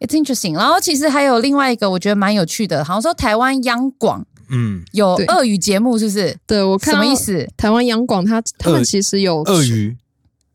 [0.00, 0.54] it's interesting。
[0.54, 4.24] 然后其实还有另外一个我觉得蛮有趣的，好像说台湾央广。
[4.48, 6.36] 嗯，有俄语节目是不是？
[6.46, 7.48] 对我看什么意思？
[7.56, 9.96] 台湾央广他他们其实有俄语。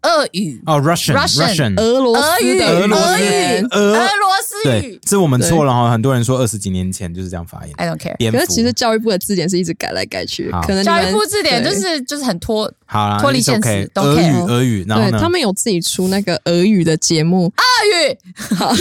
[0.04, 0.62] 俄语。
[0.66, 5.92] 哦，Russian，Russian，俄罗斯的俄语，俄罗斯语，这我们错了哈。
[5.92, 8.32] 很多人说二十几年前就是这样发音，I don't care。
[8.32, 13.90] 可是其实教育部的字典是一直改来改去，可能教育部字典就是就是很脱，好脱离现实。
[13.96, 17.62] 俄语，俄语，然后他们有自己出那个俄语的节目，俄
[18.10, 18.18] 语。
[18.56, 18.74] 好，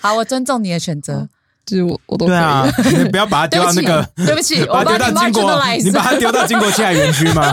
[0.00, 1.28] 好，我尊重你的选择。
[1.64, 7.52] 就是我，我都对啊，你不要把它丢到那个，对不起，我把它丢到金国，你把它丢到金国青海园区吗？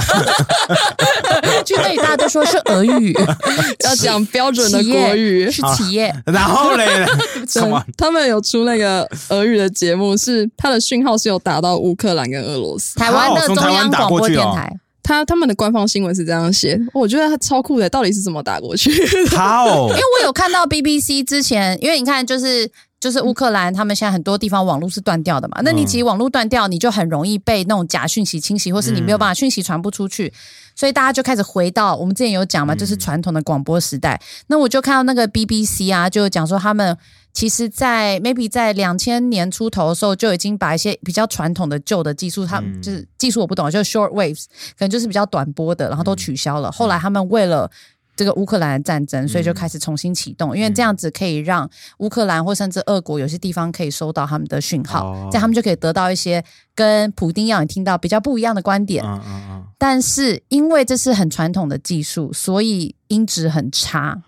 [1.63, 3.13] 去那里大家都说是俄语，
[3.85, 6.11] 要讲标准的国语，是企业。
[6.25, 7.05] 然后嘞，
[7.47, 7.83] 什么？
[7.95, 14.71] 他们有出那个俄语的节目，是它的讯号是有打到乌克兰跟俄罗斯，台湾的中央广播电台。
[15.03, 18.91] 他他们的官方新闻是这样写，我觉得他超酷的，到底是怎么打过去？
[19.35, 22.71] 好，因为我有看到 BBC 之前，因为你看就是。
[22.99, 25.61] 就是乌克兰，他们现在很多地方网络是断掉的嘛？
[25.63, 30.33] 那你其实网络断掉，你就很容易被那种假讯息侵袭，或是你没有办法讯息传不出去，
[30.75, 34.19] 所以大家就开始回到我们之前有讲嘛，就是传统的广播时代。
[34.47, 36.97] 那我就看到那个 BBC 啊，就讲说他们
[37.31, 44.45] 其实，在 maybe 在两千年出头的时候，就已经把一些比较传统的旧的技术，他们就是技术我不懂，就是 short waves，
[44.77, 46.69] 可能就是比较短波的，然后都取消了。
[46.69, 47.69] 后来他们为了
[48.19, 56.43] 这个乌克兰的战争，所以就开始重新启动，因为这样子可以让乌克兰或甚至俄国有些地方可以收到他们的讯号，这样他们就可以得到一些
[56.75, 59.05] 跟普丁要你听到比较不一样的观点。
[59.05, 59.65] 嗯嗯嗯。
[59.77, 64.21] 但是因为这是很传统的技术，所以音质很差。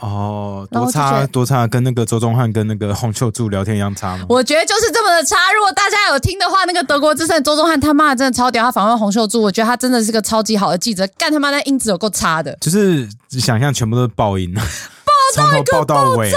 [0.00, 4.26] 哦，多差多差，跟那个周宗汉跟那个洪秀柱聊天一样差吗？
[4.28, 5.36] 我觉得就是这么的差。
[5.56, 11.06] 如果大家有听的话，那个德国之声周宗汉他妈的真的超屌，他访问洪秀柱，我觉得他真的是个超级好的记者。
[11.16, 14.52] 干他妈的音质有够差的，就是想象全部都是爆音，
[15.72, 16.32] 爆到尾。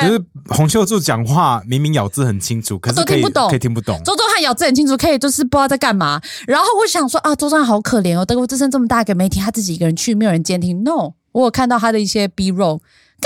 [0.00, 4.00] 就是洪秀柱讲话明明咬字很清楚，可是听不懂，可以听不懂。
[4.04, 6.18] 周宗汉咬字很清楚，可以就是不知道在干嘛。
[6.46, 10.82] 然后我想说啊，周宗汉好可怜哦，德国之声这么大一个媒体，他自己一个人去，没有人监听。
[10.82, 12.80] No，我有看到他的一些 B roll。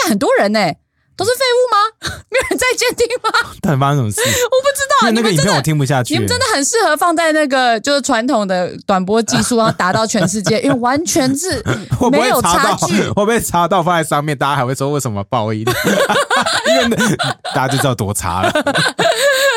[0.06, 0.60] 干很多人呢，
[1.16, 2.16] 都是废物吗？
[2.30, 3.30] 没有人在监听吗？
[3.60, 4.20] 到底发生什么事？
[4.46, 5.10] 我不知道。
[5.10, 6.14] 那个影片我听不下去。
[6.14, 11.62] 你们真的很适合放在那个就是传统的短波技术，然后打到全世界，因为完全是
[12.12, 13.02] 没有差距。
[13.08, 15.60] 会不会查到放在上面，大家还会说为什么报应？
[15.60, 16.96] 因为
[17.54, 18.52] 大家就知道多差了。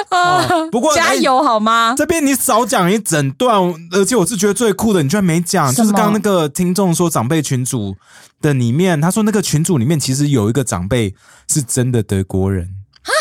[0.71, 1.95] 不过加油好吗？
[1.97, 7.95] 这边你少讲一整段，而且我是觉得最酷的，你居然没讲，就是刚刚那个听众说长辈群主。
[8.41, 11.13] 的里面，他说那个群组里面其实有一个长辈
[11.49, 12.69] 是真的德国人
[13.03, 13.11] 啊，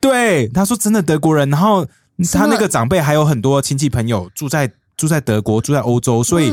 [0.00, 1.86] 对，他说真的德国人，然后
[2.32, 6.50] 他那个长辈还有很多亲戚朋友住在住在德国，住在欧洲，所以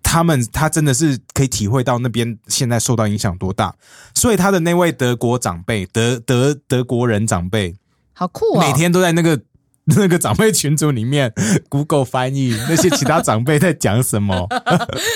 [0.00, 3.74] 他们他真的是可以体会到那边现在受到影响多大，
[4.14, 7.74] 所以他的那位德国长辈，德德德国人长辈，
[8.14, 9.40] 好酷啊，每天都在那个。
[9.98, 11.30] 那个长辈群组里面
[11.68, 14.48] ，Google 翻译那些其他长辈在讲什么，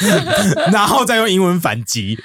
[0.71, 2.19] 然后再用英文反击，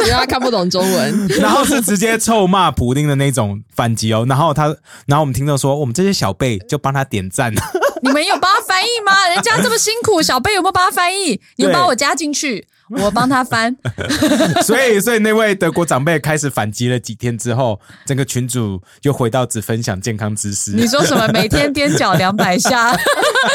[0.00, 4.24] 因为他看不懂中文， 然后是直接臭骂普丁的那种反击哦。
[4.26, 4.74] 然后他，
[5.04, 7.52] 然后我们听到说，我们这些小辈就帮他点赞。
[8.00, 9.28] 你们有帮他翻译吗？
[9.28, 11.38] 人家这么辛苦，小辈有没有帮他翻译？
[11.56, 12.66] 你把我加进去。
[12.88, 13.74] 我帮他翻，
[14.62, 20.70] 所以所以那位德国长辈开始反击了几天之后，整个群主又回到只分享健康知识。
[20.70, 21.26] 你说什么？
[21.32, 22.96] 每天踮脚两百下，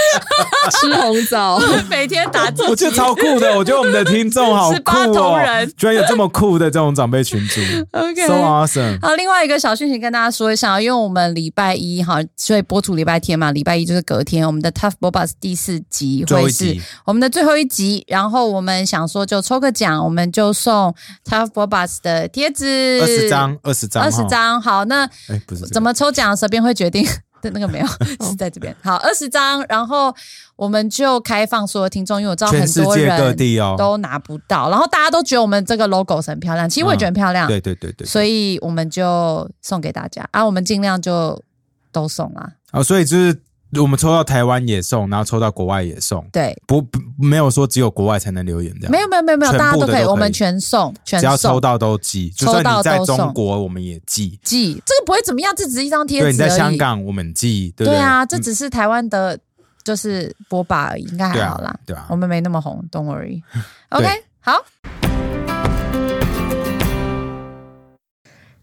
[0.72, 3.58] 吃红枣， 每天打字，我觉得超酷的。
[3.58, 5.40] 我觉得我们的听众好酷哦，
[5.78, 7.62] 居然有这么酷的这种长辈群主。
[7.92, 9.00] OK，so awesome。
[9.02, 19.21] 好，另外一个小讯息跟大家说一下，因为我们礼拜一哈，所以播出礼拜天嘛，礼拜一就是隔天，我们的 Tough Bobus 第四集会是我们的最后一集，然后我们想说。
[19.26, 20.94] 就抽个奖，我们就送
[21.26, 24.62] Tough Bobas 的贴纸二十张，二十张，二十张。
[24.62, 25.08] 好，那
[25.48, 27.06] 不是怎么抽奖，随便会决定。
[27.42, 27.88] 的 那个没有
[28.24, 28.76] 是在这边。
[28.84, 30.14] 好，二十张，然后
[30.56, 37.48] 我们就开放所有听众，因为我知道很多人各地哦都拿不到，然后大家都觉得我们这个 logo 很漂亮，其实我也觉得很漂亮。
[37.48, 41.42] 对对对对，所以我们就送给大家啊，我们尽量就
[41.92, 42.48] 都送啊。
[42.74, 43.36] 哦，所以就是。
[43.80, 46.26] 我们抽到台湾也送，然后抽到国外也送。
[46.32, 48.92] 对，不不没有说只有国外才能留言这样。
[48.92, 52.30] 没有没有没有没有，大家都可以，我们全送，全只要抽到都寄。
[52.32, 54.40] 就算你在中国，我们也寄。
[54.44, 56.26] 寄这个不会怎么样，这只是一张贴纸。
[56.26, 57.74] 对，你在香港我们寄。
[57.78, 59.40] 对啊，这只是台湾的，
[59.84, 61.74] 就是播吧而已，应该还好啦。
[61.86, 63.42] 对啊，我们没那么红，Don't worry。
[63.90, 64.08] OK，
[64.42, 64.54] 好。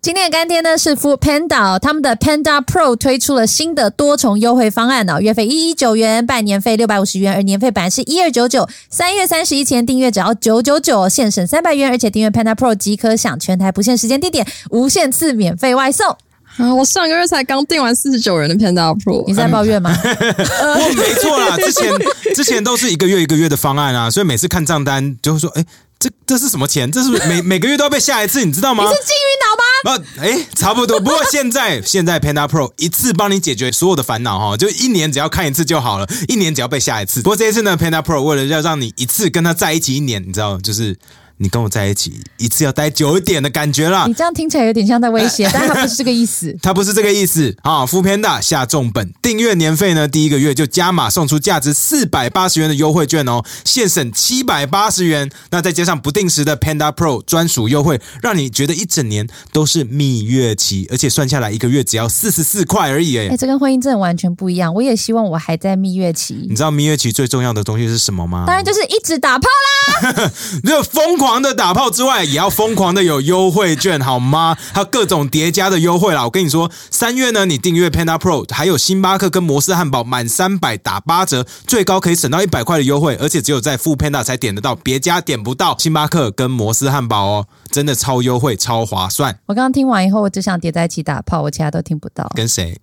[0.01, 16.17] 今天的干爹呢是 Food Panda，他们的 Panda Pro 推出了新的多重优惠方案哦，月费一一九元，半年费六百五十元，而年费本来是一二九九，三月三十一前订阅只要九九九，现省三百元，而且订阅 Panda Pro 即可享全台不限时间地点无限次免费外送。
[16.59, 19.93] 啊，我上个月才刚订完四十九人的 Panda Pro，你在抱怨吗？
[20.01, 20.09] 不，
[20.95, 21.93] 没错啦，之前
[22.37, 25.65] 之前都是一个月一个月的方案啊，所以每次看账单就会说，哎。
[26.01, 26.89] 这这是什么钱？
[26.93, 28.85] 这是每每个月都要被下一次，你知道吗？
[28.85, 29.65] 你是金鱼脑吗？
[29.85, 30.99] 那，哎，差不多。
[30.99, 37.23] 不过现在现在 Panda Pro 一次帮你解决所有的烦恼哈，就一年只要看一次就好了，一年只要被下一次。
[37.23, 40.97] 不过这一次呢，Panda Pro 为了要让你一次跟他在一起一年，你知道，就是
[41.39, 44.15] 你跟我在一起一次要待久一点的感觉啦你。
[44.15, 46.57] 这样听起来有点像在威胁， 但他不是这个意思。
[46.63, 47.87] 他不是这个意思啊！
[47.87, 55.31] 副片大下重本，订阅年费呢，第一个月就加码送出价值四百八十元的优惠券哦，现省七百八十元。
[55.51, 63.37] 那再加上不定时的 Panda Pro 专属优惠，让你觉得一整年都是蜜月期，而且算下来一个月只要四十四块而已哎、诶。
[63.37, 64.75] 这跟婚姻真的完全不一样。
[64.75, 68.45] 我也希望我还在蜜月期你，知道蜜月期最重要的东西是什么吗？
[68.47, 70.31] 当然就是一直打炮啦。
[70.65, 74.57] 除了疯狂的打炮之外，也要疯狂的有优惠券，好吗？
[74.73, 76.25] 还有各种叠加的优惠啦！
[76.25, 85.77] 我跟你说，三月呢，你订阅 Panda Pro，还有星巴克跟摩斯汉堡满三百打八折，最高可以省到一百块的优惠，而且只有在富 Panda 才点得到，别家点不到。
[85.79, 89.39] 星巴克跟摩斯汉堡哦，真的超优惠、超划算。
[89.47, 92.31] 我刚刚听完以后，我只想叠在一起打炮，我其他都听不到。
[92.35, 92.81] 跟谁？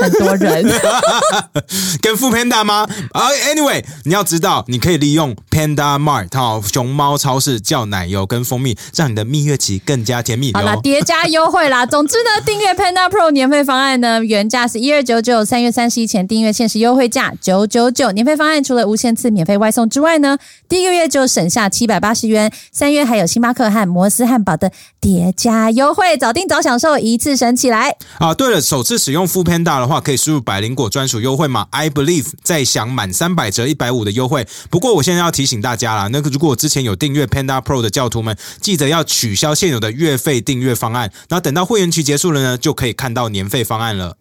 [0.00, 0.64] 很多人，
[2.02, 2.86] 跟富 Panda 吗？
[3.12, 10.52] 啊、a n y w a y 你要知道，你可以利用 Panda Mart 哈、熊猫超市叫奶油跟蜂蜜，让你的蜜月期更加甜蜜。
[10.52, 11.84] 好啦，叠加优惠啦。
[11.86, 18.12] 总之呢，订阅 Panda Pro 年费方案呢，原价是一二九九，三月三十一前订阅限时优惠价九九九。
[18.12, 20.36] 年费方案除了无限次免费外送之外呢，
[20.68, 27.96] 第一个月就省下七百八十元，三月还有星巴克和摩斯汉堡的叠加优惠，早订早享受，一次省起来。
[28.18, 34.46] 啊，对了，首次使用 Food Panda 的话，可以输入百灵果专属优惠码 I believe，再享满三百折一百五的优惠。
[34.68, 44.16] 不过我现在要提醒大家啦，那个如果之前有订阅 Panda Pro 的教徒们，记得要取消现有的月费订阅方案，然后等到会员期结束了呢，就可以看到年费方案了。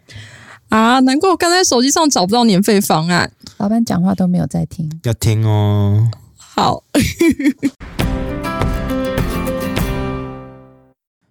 [0.70, 3.32] 啊，难怪我刚才手机上找不到年费方案。
[3.58, 4.90] 老板讲话都没有在听。
[5.04, 6.10] 要听哦。
[6.38, 6.84] 好，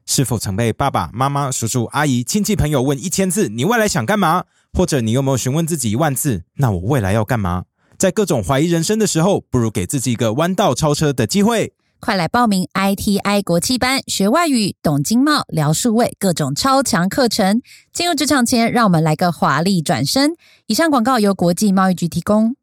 [0.09, 7.65] 是否曾被爸爸妈妈、叔叔、阿姨、亲戚朋友问一千次“你未来想干嘛”，或者你有没有询问自己一万次“那我未来要干嘛”？
[7.99, 11.75] 在各种怀疑人生的时候，不如给自己一个弯道超车的机会。
[12.01, 17.61] 快来报名 ITI 国际班，学外语、懂经贸、聊数位，各种超强课程。
[17.93, 20.33] 进入职场前，让我们来个华丽转身。
[20.67, 22.55] 以上广告由国际贸易局提供。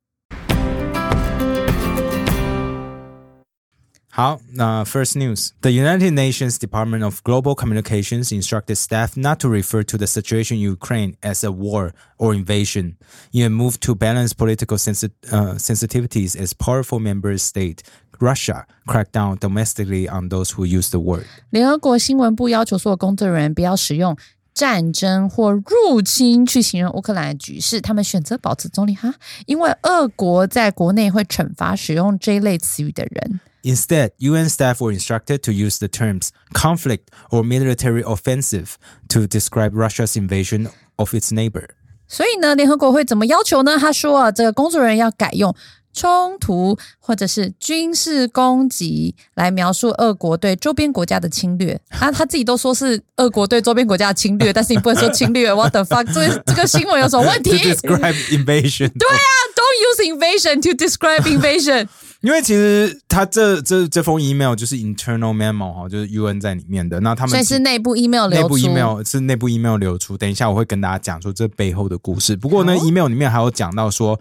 [4.14, 5.50] 好，那 first news.
[5.61, 10.56] The United Nations Department of Global Communications instructed staff not to refer to the situation
[10.56, 12.96] in Ukraine as a war or invasion
[13.30, 17.85] in a move to balance political sensi- uh, sensitivities as powerful member state
[18.18, 21.26] Russia cracked down domestically on those who use the word.
[21.50, 24.16] 联合国新闻部要求所有工作人员不要使用
[24.52, 29.14] 战争或入侵去形容乌克兰的局势，他们选择保持中立哈，
[29.46, 33.38] 因为俄国在国内会惩罚使用这一类词语的人。
[33.64, 38.78] Instead, UN staff were instructed to use the terms conflict or military offensive
[39.09, 41.68] to describe Russia's invasion of its neighbor.
[42.09, 43.78] 所以呢，联合国会怎么要求呢？
[43.78, 45.54] 他说啊，这个工作人员要改用
[45.92, 51.78] 冲突或者是军事攻击来描述俄国对周边国家的侵略。
[51.90, 55.52] 啊，他自己都说是俄国对周边国家的侵略，但是你不能说侵略。
[55.52, 56.06] What the fuck？
[56.14, 58.88] 这个这个新闻有什么问题 To describe invasion.
[58.98, 61.87] 对啊，Don't use invasion to describe invasion。
[62.21, 66.99] 因为其实他这这这封 email 就是 internal memo 哈，就是 UN 在里面的。
[66.99, 68.43] 那他们所以是内部 email 流出。
[68.43, 70.17] 内部 email 是内部 email 流出。
[70.17, 72.36] 等一下我会跟大家讲说这背后的故事。
[72.36, 74.19] 不过呢、好 e m a i l 里面还有讲到说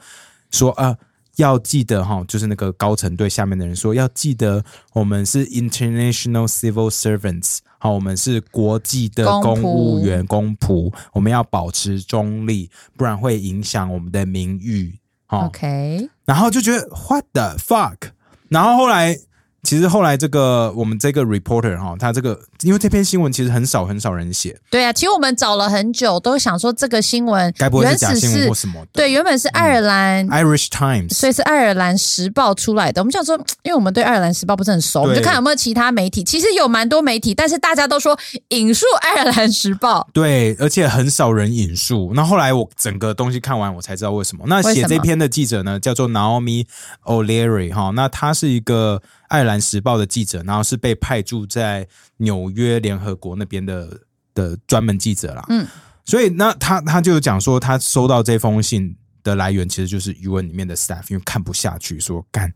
[0.51, 0.97] 说呃。
[1.37, 14.95] 要记得哈，就是那个高层对下面的人说，要记得我们是 international civil servants，好，我们是国际的公务员公仆，我们要保持中立，不然会影响我们的名誉。
[15.27, 18.11] 好 OK，然后就觉得 What the fuck？
[18.49, 19.17] 然后后来，
[19.65, 28.89] 其实后来这个我们这个 reporter 哈，他这个因为这篇新闻其实很少很少人写，对啊，其实我们找了很久，都想说这个新闻该不会是假新闻或什么的？
[28.93, 30.29] 对，原本是爱尔兰。
[30.29, 33.01] ，Irish Times 所以是爱尔兰时报出来的。
[33.01, 36.23] 我们想说，因为我们对爱尔兰时报不是很熟，我们就看有没有其他媒体。
[36.23, 38.19] 其实有蛮多媒体，但是大家都说
[38.51, 40.07] 引述爱尔兰时报。
[40.13, 42.13] 对，而且很少人引述。
[42.15, 44.45] 那后来我整个东西看完，我才知道为什么。
[44.47, 46.67] 那写这篇的记者呢，叫做 Naomi
[47.05, 49.01] O'Leary 哈，那他是一个
[49.35, 51.85] 爱尔兰时报的记者，然后是被派驻在
[52.19, 54.01] 纽约联合国那边的
[54.33, 55.45] 的专门记者啦。
[55.49, 55.67] 嗯，
[56.05, 62.53] 所以那他他就讲说，他收到这封信的来源其实就是 UN 里面的 staff，因为看不下去，说干。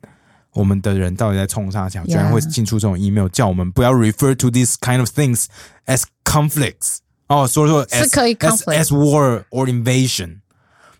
[0.52, 2.06] 我们的人到底在冲啥墙？
[2.06, 5.46] 居然会进出这种 email，叫我们不要 refer to these kind of things
[5.86, 6.98] as conflicts。
[7.26, 10.38] 哦，说说 as, 是可以 as, as war or invasion。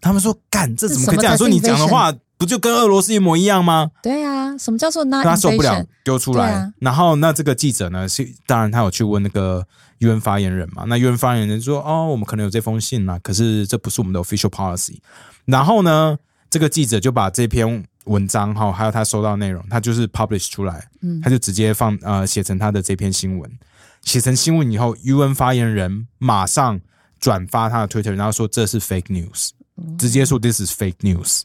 [0.01, 1.37] 他们说干，这怎么可以这样？
[1.39, 1.87] 说你讲的？
[1.87, 3.91] 话不就跟俄罗斯一模一样吗？
[4.03, 5.85] 对啊，什么叫做 not 他受不了？
[6.05, 6.53] 丢出来。
[6.53, 9.67] 啊然后那这个记者呢，是当然他有去问那个
[9.99, 10.85] UN 发言人嘛？
[10.87, 14.99] 那 UN 发言人说：“哦，我们可能有这封信啦，可是这不是我们的 official policy。”
[15.47, 16.17] 然后呢，
[16.49, 23.51] 这个记者就把这篇文章哈，还有他收到内容，他就是 publish 出来，嗯，他就直接放呃写成他的这篇新闻，
[24.03, 26.81] 写成新闻以后，UN 发言人马上
[27.19, 29.51] 转发他的 Twitter，然后说这是 fake news，
[29.99, 31.43] 直接说 this is fake news。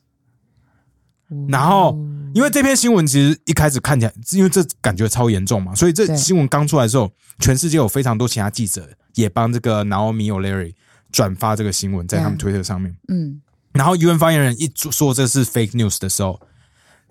[1.48, 1.98] 然后，
[2.34, 10.74] 因为这篇新闻其实一开始看起来，因为这感觉超严重嘛，所以这新闻刚出来的时候，全世界有非常多其他记者也帮这个 Naomi O'Leary
[11.12, 12.96] 转发这个新闻在他们 Twitter 上面。
[13.08, 16.40] 嗯，然后 UN 发言人一说这是 fake news 的时候，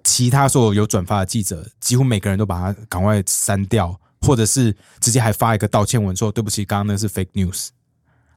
[0.03, 7.69] 其他所有有转发的记者几乎每个人都把它赶快删掉，或者是直接还发一个道歉文说对不起，刚刚那是 fake news。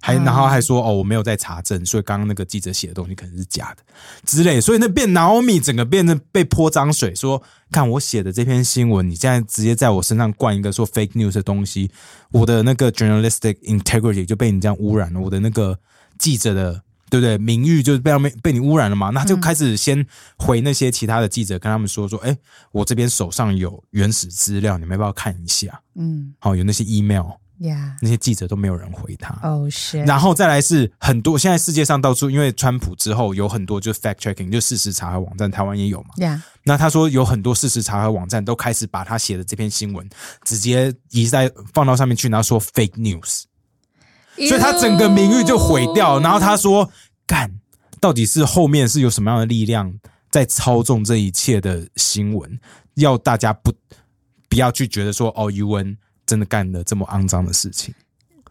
[0.06, 3.82] 还然后还说哦，我没有在查证，所以刚刚那个记者写的东西可能是假的
[4.24, 7.41] 之类，所以那变 Naomi 整个变成被泼脏水，说
[7.72, 11.89] 看我写的这篇新闻，你现在直接在我身上灌一个说 fake news 的东西，
[12.32, 15.80] 我的那个 journalistic integrity 就被你这样污染了，我的那个
[16.20, 19.10] 记者的对不对名誉就被被被你污染了嘛？
[19.10, 20.06] 那就开始先
[20.38, 22.38] 回那些其他的记者，跟他们说说，哎，
[22.72, 25.82] 我这边手上有原始资料，你们要不要看一下？
[25.95, 27.26] 嗯，好，有那些 email。
[27.60, 29.38] 呀，那些记者都没有人回他。
[29.41, 30.03] 哦，是。
[30.03, 36.10] 然后再来是很多，现在世界上到处，因为川普之后有很多就是 fact checking，就事实查核网站，台湾也有嘛。
[36.18, 36.43] 呀。
[36.64, 40.10] 那他说有很多事实查核网站都开始把他写的这篇新闻
[40.43, 43.43] 直接移在放到上面去，然后说 fake news，
[44.47, 46.20] 所以他整个名誉就毁掉。
[46.20, 46.91] 然后他说，
[47.26, 47.49] 干，
[48.01, 49.93] 到底是后面是有什么样的力量
[50.30, 52.60] 在操纵这一切的新闻，
[52.95, 53.72] 要大家不
[54.49, 55.97] 不要去觉得说哦，UN。
[56.26, 57.93] 真的干了这么肮脏的事情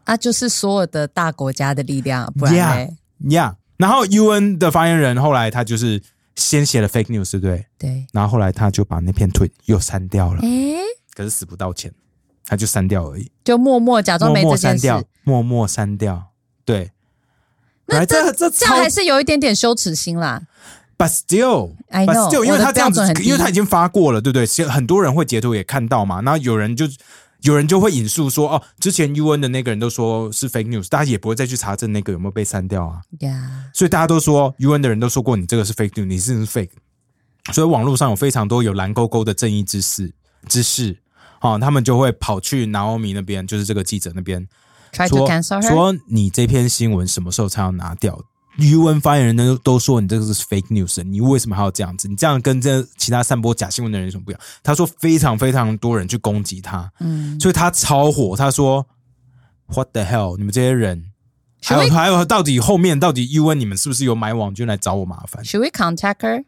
[0.05, 0.17] 啊！
[0.17, 2.47] 就是所有的大国家的力量，不
[3.77, 6.01] 然后 UN 的发言人后来他就是
[6.37, 7.67] 先写了 fake news，对不对？
[7.79, 8.07] 对。
[8.13, 10.41] 然后后来他就把那篇推又删掉了。
[10.43, 10.77] 诶，
[11.15, 11.93] 可是死不道歉，
[12.47, 16.31] 他就删掉而已，就默默假装没这件事，默默删掉。
[16.65, 16.93] 对。
[17.87, 20.43] 那这这这样还是有一点点羞耻心啦。
[20.97, 24.47] But still，But still，因为他这样子，因为他已经发过了，对不对？
[24.69, 26.23] 很多人会截图也看到嘛。
[26.23, 26.87] 然后有人就。
[27.45, 33.03] 有人就会引述说：“哦，之前 UN 的那个人都说是 fake news，大家也不会再去查证那个有没有被删掉啊。”
[33.73, 36.71] 所以大家都说 UN 的人都说过你这个是 fake news，你是 fake。
[37.53, 40.11] 所以网络上有非常多有蓝勾勾的正义之士
[40.49, 40.97] 之士，
[41.43, 44.49] 哦，他们就会跑去 Naomi 那边，就是这个记者那边
[45.07, 45.29] 说
[45.61, 48.19] 说你这篇新闻什么时候才要拿掉？
[48.57, 52.09] 余文发言人呢都说你这个是 fake news，你为什么还要这样子？
[52.09, 54.41] 你这样跟这其他散播假新闻的人有什么不一样？
[54.63, 58.37] 他说非常非常多人去攻击他，嗯，所以他超火。
[58.37, 58.87] 他说
[59.67, 60.37] What the hell？
[60.37, 61.13] 你们这些人，
[61.63, 66.45] 还有还有，到底后面到底 UN 你们是不是有买网军来找我麻烦？Should we contact her？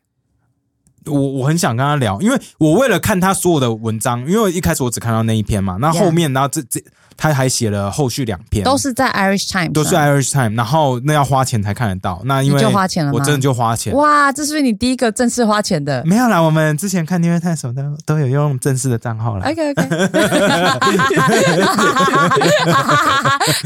[1.07, 6.83] 我我很想跟他聊，因为我为了看他所有的文章，因为一开始我只看到那一篇嘛，那后面然后这这。
[7.19, 12.21] 他还写了后续两篇，都是在 Irish Times，都是 Irish Times，然后那要花钱才看得到。
[12.27, 13.95] 那因为就花钱了，我真的就花钱。
[13.95, 16.05] 哇，这是不是你第一个正式花钱的？
[16.05, 19.47] 没有啦，我们之前看 New York Times 都都有用正式的账号了。
[19.47, 19.83] OK OK，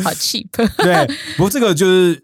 [0.04, 0.46] 好 cheap。
[0.76, 1.04] 对，
[1.36, 2.22] 不过这个就是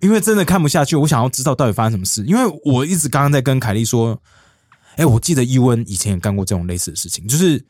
[0.00, 2.24] 因为真的看不下去，我想要知道到底发生什么事。
[2.24, 4.18] 因为我一直刚刚在跟凯莉说，
[4.96, 7.64] 哎，我记得伊温以前也干过这种类似的事情，就是。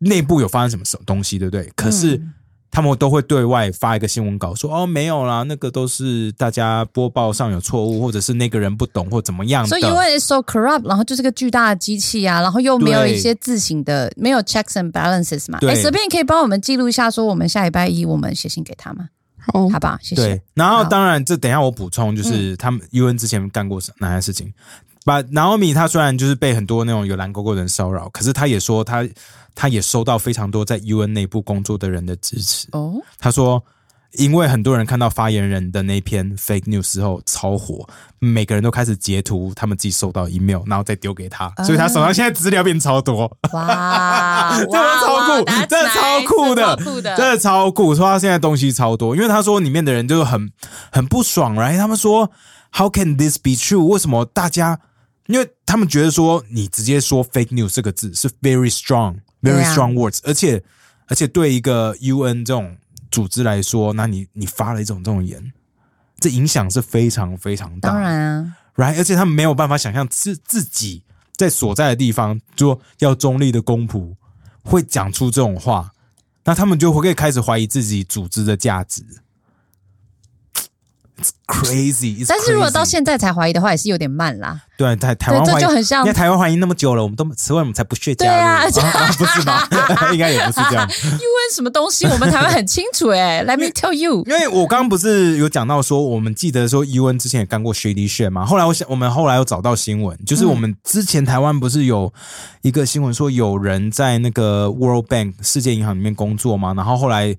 [0.00, 1.68] 内部有发生什么什么东西，对不对？
[1.74, 2.22] 可是
[2.70, 9.66] 他们都会对外发一个新闻稿，说哦没有啦，那个都是大家播报上有错误，或者是那个人不懂或怎么样。
[9.66, 15.58] 所以因为 so corrupt，然后就是个巨大的机器啊，然后又没有一些自省的，没有 checks and balances 嘛。
[15.62, 19.08] 哎，随便可以帮我们记录一下，说我们下礼拜一我们写信给他吗？
[19.52, 20.22] 好，好吧，谢谢。
[20.22, 24.52] 对，然后当然这等下我补充，就是他们 UN 之前干过哪些事情。
[25.08, 29.08] 把 Naomi 他虽然就是被很多那种有蓝勾勾的人骚扰，可是他也说他。
[29.60, 32.68] 他也收到非常多在 UN 内部工作的人的支持。
[32.70, 33.60] 哦，他说，
[34.12, 37.84] 因为很多人看到发言人的那篇 fake news 之后超火，
[38.20, 43.28] 每个人都开始截图他们自己收到 email，然后再丢给他，所以他手上现在资料变超多。
[43.52, 46.76] 哇， 真的超酷，真的超酷的，
[47.16, 47.96] 真的超酷。
[47.96, 50.52] 说他现在东西超多，因为他说里面的人就是很
[50.92, 51.76] 很不爽，right？
[51.76, 52.30] 他们说
[52.70, 53.82] How can this be true？
[53.86, 54.78] 为什么大家？
[55.28, 59.20] 因为他们觉得说你直接说 fake news 这个字是 very strong。
[59.40, 60.60] Very strong words，而且
[61.06, 62.76] 而且对一个 UN 这种
[63.08, 65.52] 组织来说，那你你发了一种这种言，
[66.18, 67.90] 这影响是非常非常大。
[67.90, 71.04] 当然啊，right，而且他们没有办法想象自自己
[71.36, 74.12] 在所在的地方，说要中立的公仆
[74.64, 75.92] 会讲出这种话，
[76.42, 79.04] 那他们就会开始怀疑自己组织的价值。
[81.46, 82.24] crazy。
[82.28, 84.60] 但是如果到现在才怀疑的话，也是有点慢啦。
[84.76, 88.26] 对，台台湾这就很像，因为台湾怀疑那么久了，我们都此外我们才不屑加
[88.64, 89.68] 入，对 啊，不是吧？
[90.12, 90.86] 应该也不是这样。
[91.02, 93.44] UN 什么东西，我们台湾很清楚哎。
[93.44, 98.46] Let me tell you，因为我刚刚不是有讲到说，我们记得说 UN 之前也干过 shady shit 嘛。
[98.46, 102.12] 后来我想，我们后来又找到新闻，就是我们之前台湾不是有
[102.62, 107.36] 一个新闻说有人在那个 World Bank 世界银行里面工作嘛，然后后来。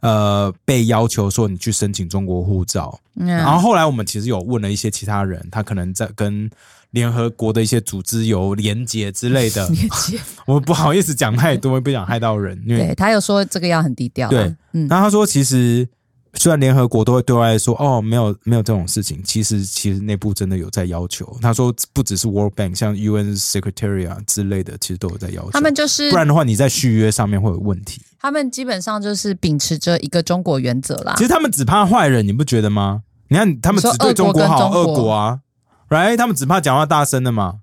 [0.00, 6.50] 呃，被要求说你去申请中国护照，然后后来我们其实有问了一些其他人，他可能在跟
[6.90, 9.68] 联合国的一些组织有连结之类的。
[10.46, 12.58] 我不好意思讲太多，不想害到人。
[12.66, 14.28] 对他有说这个要很低调。
[14.28, 15.88] 对，嗯，然后他说其实。
[16.34, 21.36] 虽然联合国都会对外说哦，没有没有这种事情，其实其实内部真的有在要求。
[21.40, 25.50] 他说不只是 World Bank，像 UN Secretary 啊之类的，其实都有在要求。
[25.52, 28.02] 他们就是不然的话，你在续约上面会有问题。
[28.20, 31.14] 他们基本上就是秉持着一个中国原则啦。
[31.16, 33.02] 其实他们只怕坏人，你不觉得吗？
[33.28, 35.40] 你看他们只对中国好，恶国啊
[35.88, 36.16] ，right？
[36.16, 37.56] 他们只怕讲话大声的嘛。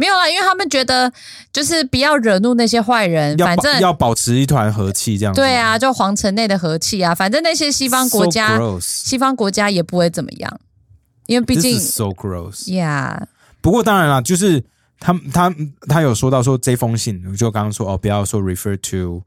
[0.00, 1.12] 没有啦，因为他们觉得
[1.52, 10.60] 就是不要惹怒那些坏人，反正要保持一团和气，这样对啊，就皇城内的和气啊，反正那些西方国家，西方国家也不会怎么样，
[11.26, 13.24] 因为毕竟 so gross，yeah。
[13.60, 14.62] 不过当然啦，就是
[15.00, 15.52] 他他
[15.88, 19.20] 他有说到说这封信，就刚刚说哦，不要说 refer to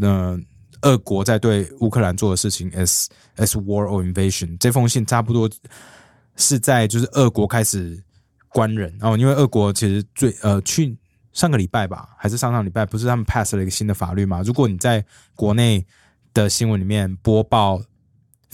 [0.00, 0.38] 那
[0.80, 5.50] 俄国在对乌克兰做的事情 as as war or invasion，这封信差不多
[6.36, 8.02] 是在就是俄国开始。
[8.54, 10.96] 官人哦，因为俄国其实最呃去
[11.32, 14.42] 上个礼拜吧，还是上上礼拜，不是他们 pass 了一个新的法律嘛？
[14.42, 15.84] 如果你在国内
[16.32, 17.82] 的新闻里面播报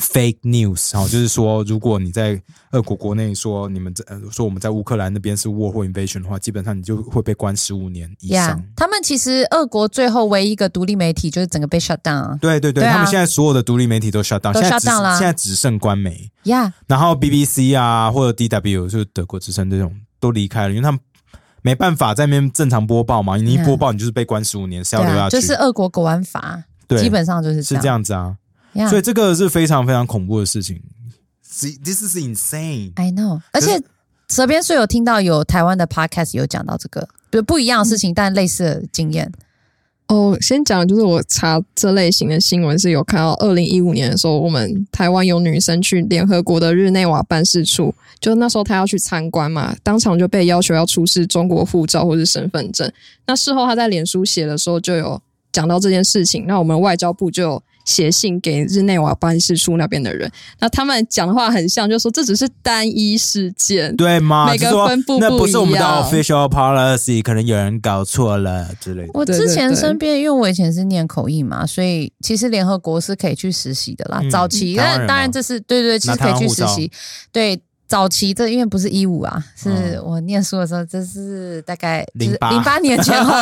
[0.01, 2.41] fake news，然后就是说，如果你在
[2.73, 8.61] 俄国国内说你们在说我们在乌克兰那边是 war 或 invasion 的话，基本上你就会被关十五年以上。
[8.75, 12.39] 他们其实俄国最后唯一一个独立媒体就是整个被 shut down。
[12.39, 16.31] 对对对，他们现在所有的独立媒体都 shut down，现在只现在只剩官媒。
[16.45, 20.99] 呀，然后 BBC 啊，或者 DW 就是德国之声这种都离开了，因为他们
[21.61, 23.37] 没办法在那边正常播报嘛。
[23.37, 25.39] 你一播报，你就是被关十五年，是要留下去。
[25.39, 28.37] 就是俄国国安法，对，基本上就是是这样子啊。
[28.89, 30.81] 所以这个是非常非常恐怖的事情。
[31.83, 32.93] This is insane.
[32.95, 33.41] I know。
[33.53, 33.83] 而且
[34.29, 39.31] 舌边是有听到有台湾的 podcast 有讲到这个，就不一样的事情，但类似的经验。
[40.07, 52.91] 哦，先讲就是我查这类型的新闻是有看到，二零一五年的时候，我们台湾有女生去联合国的日内瓦办事处，就那时候她要去参观嘛，当场就被要求要出示中国护照或是身份证。
[53.27, 55.21] 那事后她在脸书写的时候就有
[55.53, 57.63] 讲到这件事情，那我们外交部就有。
[57.91, 60.31] 写信给日内瓦办事处那边的人，
[60.61, 64.47] 那他们讲的话很像，就说这只是单一事件，对吗？
[64.49, 65.31] 每个分布不一样。
[65.31, 69.11] 那不是我们的 official policy，可能有人搞错了之类的。
[69.13, 74.23] 我之前身边，因为我以前是念口译嘛，所以其实联合国是可以去实习的啦。
[74.31, 76.91] 早期，那当然这是对对，其实可以去实习，
[77.33, 77.61] 对。
[77.91, 83.35] 早期这因为不是一五啊，是我念书的时候，这是大概零八零八年前后。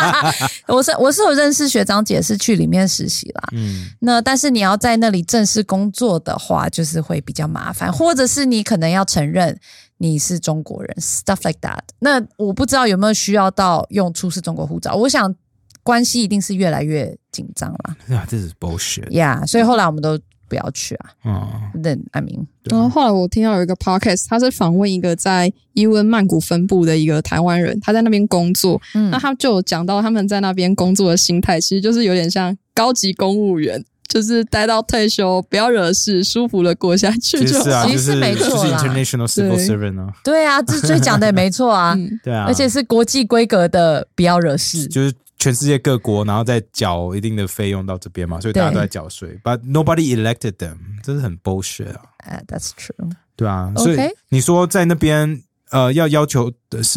[0.74, 9.54] 我是我是有认识学长姐是去里面实习啦，嗯，那但是你要在那里正式工作的话，就是会比较麻烦，或者是你可能要承认
[9.98, 11.80] 你是中国人，stuff like that。
[11.98, 15.34] 那我不知道有没有需要到用出示中国护照，我想
[15.82, 17.96] 关系一定是越来越紧张了。
[18.08, 19.10] 呀， 这是 bullshit。
[19.10, 20.18] Yeah，，所以后来我们都。
[20.48, 21.10] 不要去啊！
[21.24, 21.42] 嗯，
[21.82, 22.46] 那阿明。
[22.64, 28.80] 然后后来我听到有一个 podcast，他是访问一个在 UN 曼谷分部的一个台湾人，他在那边工作。
[28.94, 37.58] 嗯，那他就讲到他们在那边工作的心态，其实就是有点像高级公务员，就是待到退休，不要惹事，舒服的过下去就。
[37.86, 38.78] 其实没错啦。
[38.78, 40.08] International Civil Servant 啊。
[40.24, 41.96] 对啊，这最讲的也没错啊。
[42.24, 44.86] 对啊，而且是国际规格的，不要惹事。
[44.86, 45.12] 就是。
[45.44, 49.38] 全世界各国，然后再缴一定的费用到这边嘛，所以大家都在缴税。
[49.44, 52.00] But nobody elected them，这是很 bullshit 啊。
[52.26, 53.12] Uh, that's true。
[53.36, 53.98] 对啊，所以
[54.30, 56.50] 你说在那边呃要要求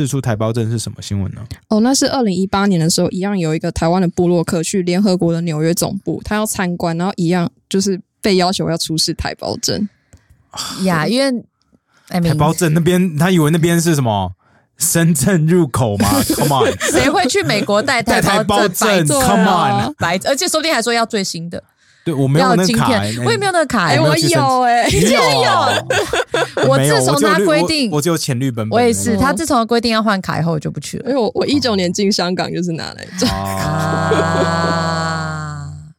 [0.07, 1.45] 出台胞证是什么新闻呢？
[1.67, 9.89] 哦，那是二零一八年的时候，一样有一个台湾的布洛克去联合国的纽约总部，他要参观，然后一样就是被要求要出示台胞证。
[10.83, 11.43] 呀，因为
[12.07, 14.31] 台胞证那边他以为那边是什么？
[14.77, 16.09] 深圳入口吗？
[16.35, 21.63] Come on，谁会去美国带台胞证？Come on，白，而且说不定还说要最新的。
[22.05, 22.87] 对我没有那卡，
[23.25, 25.19] 我也没有那个卡，我有哎，你有？
[26.69, 28.77] 我自从他规定，我只有浅绿本本。
[28.77, 31.09] 我也是，他自从规定要换卡以后，我就不去了。
[31.09, 33.27] 因为我我一九年进香港就是拿来做。
[33.27, 34.09] 啊，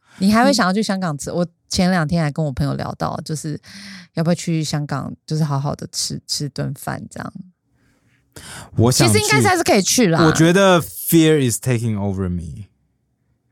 [0.17, 1.31] 你还会想要去香港吃？
[1.31, 3.61] 我前两天还跟我朋友聊到，就是
[4.15, 7.31] 要不要去香港，就是好好的吃吃顿饭这样。
[8.77, 10.25] 我其实应该是还是可以去啦。
[10.25, 12.67] 我觉得 fear is taking over me，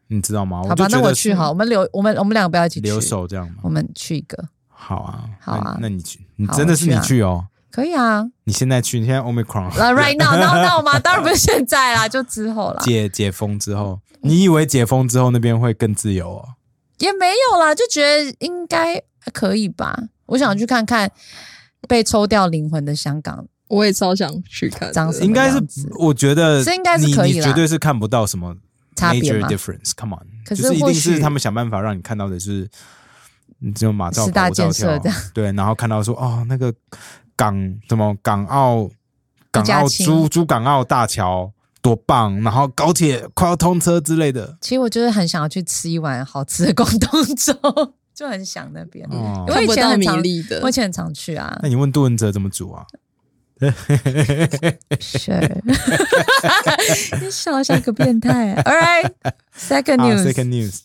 [0.09, 0.63] 你知道吗？
[0.69, 3.57] 好吧，那我去好，我们留我们我们两个不要一起留守这样吗？
[3.63, 7.47] 我们去一个好啊，好啊那那你去，你真的是你去哦。
[7.71, 8.25] 可以啊。
[8.45, 10.99] 你现在去，你现在 Omicron 呃，right now 吗？
[10.99, 12.81] 当然不是现在啦，就之后啦。
[12.83, 16.49] 解解封之后，你以为解封之后那边会更自由哦？
[16.99, 19.03] 也没有啦，就觉得应该
[19.33, 20.05] 可以吧。
[20.27, 21.11] 我想去看看
[21.87, 28.57] 被抽掉灵魂的香港我也超想去看的，长什么应该是样子，我觉得是应该是你可以啦你绝对是看不到什么
[28.95, 29.93] 差别 major 吗 difference。
[29.97, 32.69] Come on，可是就是一定许是他们想办法让你看到的是，
[33.59, 36.73] 你只有马照十大跑，我照跳建设这样， 对，然后看到说哦，那个
[37.35, 37.55] 港
[37.89, 38.89] 什么港澳
[39.51, 41.53] 港澳家亲珠珠港澳大桥
[41.83, 44.57] 多棒，然后高铁快要通车之类的。
[44.61, 47.55] 其实我就是很想要去吃一碗好吃的广东粥，
[48.15, 49.07] 就很想那边。
[49.11, 50.73] 哦因为以看不到米前很常，粒的我以。
[50.73, 51.59] 前很常去啊。
[51.63, 52.85] 那你问杜文泽怎么煮啊？
[55.00, 55.62] Sure，
[57.22, 58.56] 你笑得像个变态。
[58.64, 60.24] All right，second 啊 news。
[60.24, 60.82] second news.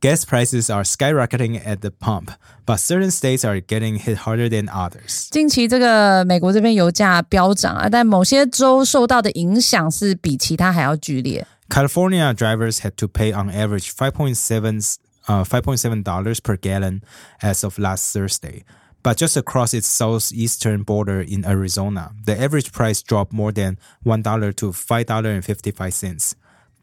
[0.00, 2.30] Gas prices are skyrocketing at the pump,
[2.64, 5.28] but certain states are getting hit harder than others.
[5.30, 11.46] 近期这个美国这边油价飙涨啊，但某些州受到的影响是比其他还要剧烈。
[11.68, 14.96] California drivers had to pay on average 5.7
[15.26, 17.02] uh, 5.7 dollars per gallon
[17.42, 18.62] as of last Thursday.
[19.05, 24.55] But just across its southeastern border in Arizona, the average price dropped more than $1
[24.55, 26.35] to $5.55.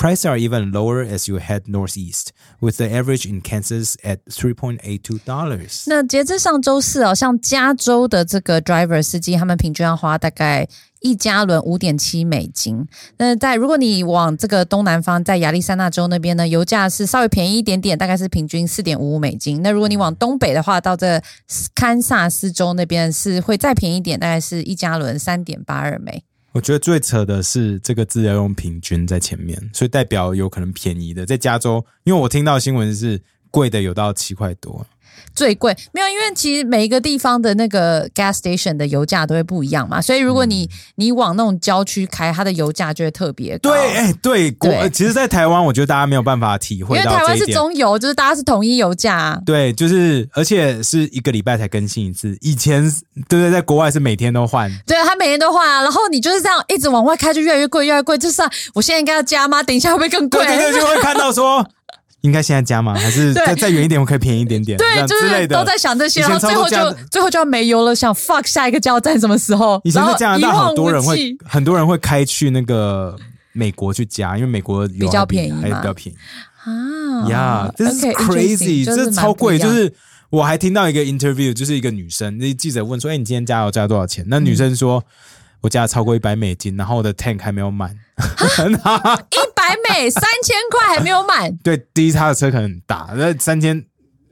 [0.02, 5.84] Prices are even lower as you head northeast, with the average in Kansas at $3.82.
[5.86, 10.66] 那截至上周四哦，像加州的这个 driver 司机，他们平均要花大概
[11.02, 12.84] 一加仑五点七美金。
[13.18, 19.62] 那在如果你往这个东南方，在亚利桑那州那边呢，油价是稍微便宜一点点，大概是平均四点五五美金。
[19.62, 21.22] 那如果你往东北的话，到这
[21.76, 26.24] 堪萨斯州那边是会再便宜一点，大概是一加仑三点八二美。
[26.52, 34.86] 我觉得最扯的是这个字要用平均在前面，所以代表有可能便宜的，在加州，因为我听到新闻是贵的有到七块多，
[35.34, 43.70] 最贵没有，因为其实每一个地方的那个 gas station 的油价都会不一样嘛，所以如果你、你往那种郊区开，它的油价就会特别高。
[43.70, 47.52] 对，哎、对，国其实，在台湾，我觉得大家没有办法体会因会为台湾是。
[47.52, 49.38] 中油，就是大家是统一油价、啊。
[49.44, 52.34] 对，就是，而且是一个礼拜才更新一次。
[52.40, 52.82] 以前，
[53.28, 54.70] 对对，在国外是每天都换。
[54.86, 58.16] 对，它每天都换啊，然后你就是这样一直往外开，就越来越贵，越来越贵。
[58.16, 59.62] 就是、啊、我现在应该要加吗？
[59.62, 60.46] 等一下会不会更贵？
[60.46, 61.66] 对对对，就会看到说，
[62.22, 62.94] 应该现在加吗？
[62.94, 65.56] 还是 再再远一点，我可以便宜一点点，这对，样就是之类的。
[65.56, 69.80] 都在想这些，然后最后就最后就要没油了，想 fuck 下一个加油站什么时候？
[69.84, 73.16] 以前在加拿大，很多人会很多人会开去那个
[73.52, 76.18] 美国去加，因为美国油比较便宜嘛还比较便宜。
[76.64, 79.58] 啊呀，这是 OK，crazy，interesting，这超贵。
[79.58, 79.92] 就是
[80.30, 85.02] 我还听到一个 interview，就是一个女生，那记者问说：“哎、你今天加油加多少钱？”那女生说
[85.62, 87.96] ：“我加了超过一百美金，然后我的 tank 还没有满。
[88.22, 89.51] 一
[90.10, 93.84] 三千块还没有满， 对，第一，她的车可能很大，那三千。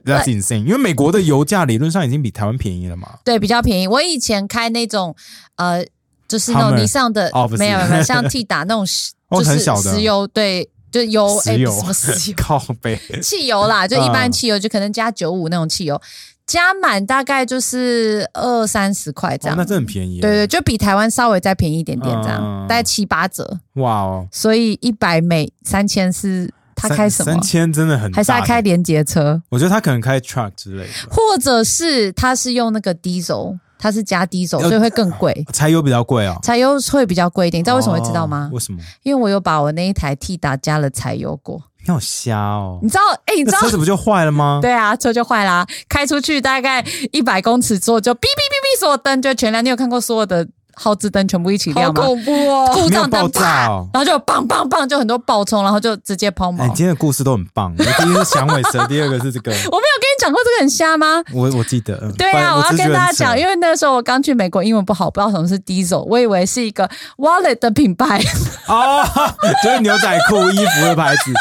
[0.03, 3.19] That's insane，因为美国的油价理论上已经比台湾便宜了嘛。
[3.23, 3.87] 对，比较便宜。
[3.87, 5.15] 我以前开那种
[5.57, 5.85] 呃，
[6.27, 8.83] 就是那种尼桑的哦没有没有， 像 T 打那种
[9.29, 11.55] 就是石油，对，就油什
[11.85, 14.31] 么石油， 靠背，汽油啦，就一般嗯。
[14.31, 16.01] 汽油，就可能加九五那种汽油，
[16.45, 19.55] 加满大概就是二三十块这样。
[19.55, 20.21] 哦那真的很便宜耶。
[20.21, 23.59] 对对，就比台湾稍微再便宜一点点，这样、嗯大概七八折。
[23.75, 27.41] 哇哦，所以一百美三千是他三开什么三？
[27.41, 35.45] 千真的很大，还是他开连接车，我觉得他可能开 truck 之类的，或者是他是用那个 diesel，他是加 diesel，呃所以会更贵。
[35.53, 36.37] 柴油比较贵哦。
[36.43, 38.49] 柴油会比较贵一点，你知道为什么会知道吗？
[38.51, 38.79] 哦为什么？
[39.03, 41.61] 因为我有把我那一台 T 打加了柴油过。
[41.83, 42.89] 你好瞎哦你！
[42.89, 43.01] 知道？
[43.25, 43.71] 哎、你知道那车？
[43.71, 44.59] 子不就坏了吗？
[44.61, 49.63] 对啊，车就坏啦，开出去大概一百公尺之后就哔哔哔哔，所有灯就全亮。
[49.65, 52.01] 你有看过所有的耗资灯全部一起亮吗？
[52.03, 52.71] 恐怖哦！
[52.73, 56.61] 故障灯啪哦，然后就棒棒棒，就很多爆冲，然后就直接抛锚。
[56.61, 57.75] 哎，今天的故事都很棒。
[57.75, 61.23] 第一个是响尾蛇， 第二个是这个，我没有跟你讲过这个很瞎吗？
[61.33, 61.97] 我我记得。
[62.03, 68.21] 嗯对啊，我要跟大家讲，因为为那时候我刚去美国，英文不好，不知道什么是 Diesel，我以为是一个 wallet 的品牌。
[68.67, 69.03] 哦，
[69.63, 71.33] 就是牛仔裤、衣服的 牌子。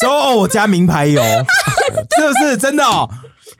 [0.00, 1.22] 说哦，我加名牌油，
[2.18, 3.08] 是不是真的哦？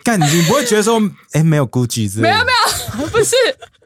[0.02, 1.00] 干，你你不会觉得说，
[1.32, 2.34] 哎，没有 Gucci 之类的？
[2.34, 3.34] 没有没有，不是，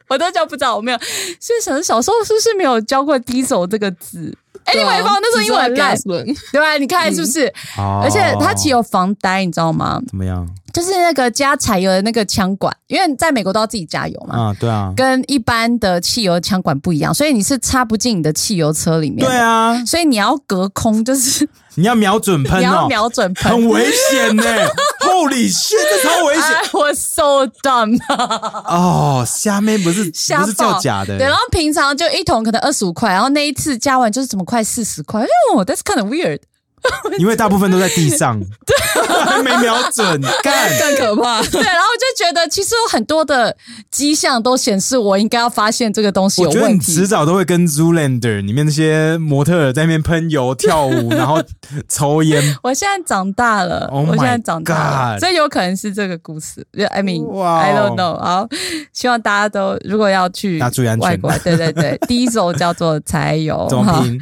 [0.09, 0.99] 我都叫不知道，我没有。
[1.41, 4.37] 是想小时候是不是没有教过 Diesel 这个字？
[4.65, 6.77] 哎，因为我那时候英文很烂，轮，对吧？
[6.77, 7.47] 你看是不是？
[7.79, 10.01] 哦而且它其实有防呆，你知道吗？
[10.09, 14.37] 怎么样就是那个加柴油的那个枪管，因为在美国都要自己加油嘛。
[14.37, 14.57] 啊？
[14.59, 19.27] 对啊，跟一般的汽油枪管不一样，所以你是插不进你的汽油车里面。
[19.27, 23.53] 对，啊，所以你要隔空，就是 你要瞄准喷你要哦，瞄准喷。
[23.53, 24.45] 很危险呢。
[25.01, 27.99] Holy shit，这超危险哎，我 so dumb。
[28.69, 29.25] 哦！
[29.27, 35.23] 虾妹不是不是造假的，对，然后平常就一桶可能二十五块，然后那一次加完就是怎么快四十块？
[35.55, 36.41] 哦，that's kind of weird。
[37.19, 38.41] 因为大部分都在地上，
[39.27, 41.43] 还 没瞄准，干更可怕。
[41.43, 43.57] 对，然后我就觉得其实有很多的
[43.91, 47.07] 迹象都显示我应该要发现这个东西有我觉得问题你迟。
[47.07, 51.43] 早都会跟 Zoolander 里面那些模特儿在那边喷油、跳舞，然后
[51.89, 52.57] 抽烟。
[52.63, 56.65] 我现在长大了 Oh 我现在长大所以有可能是这个故事。
[56.91, 58.17] I mean, I don't know。
[58.19, 58.49] 好，
[58.93, 64.21] 希望大家都如果要去注意安全外国，对对对，第一首叫做柴油，怎么哈拼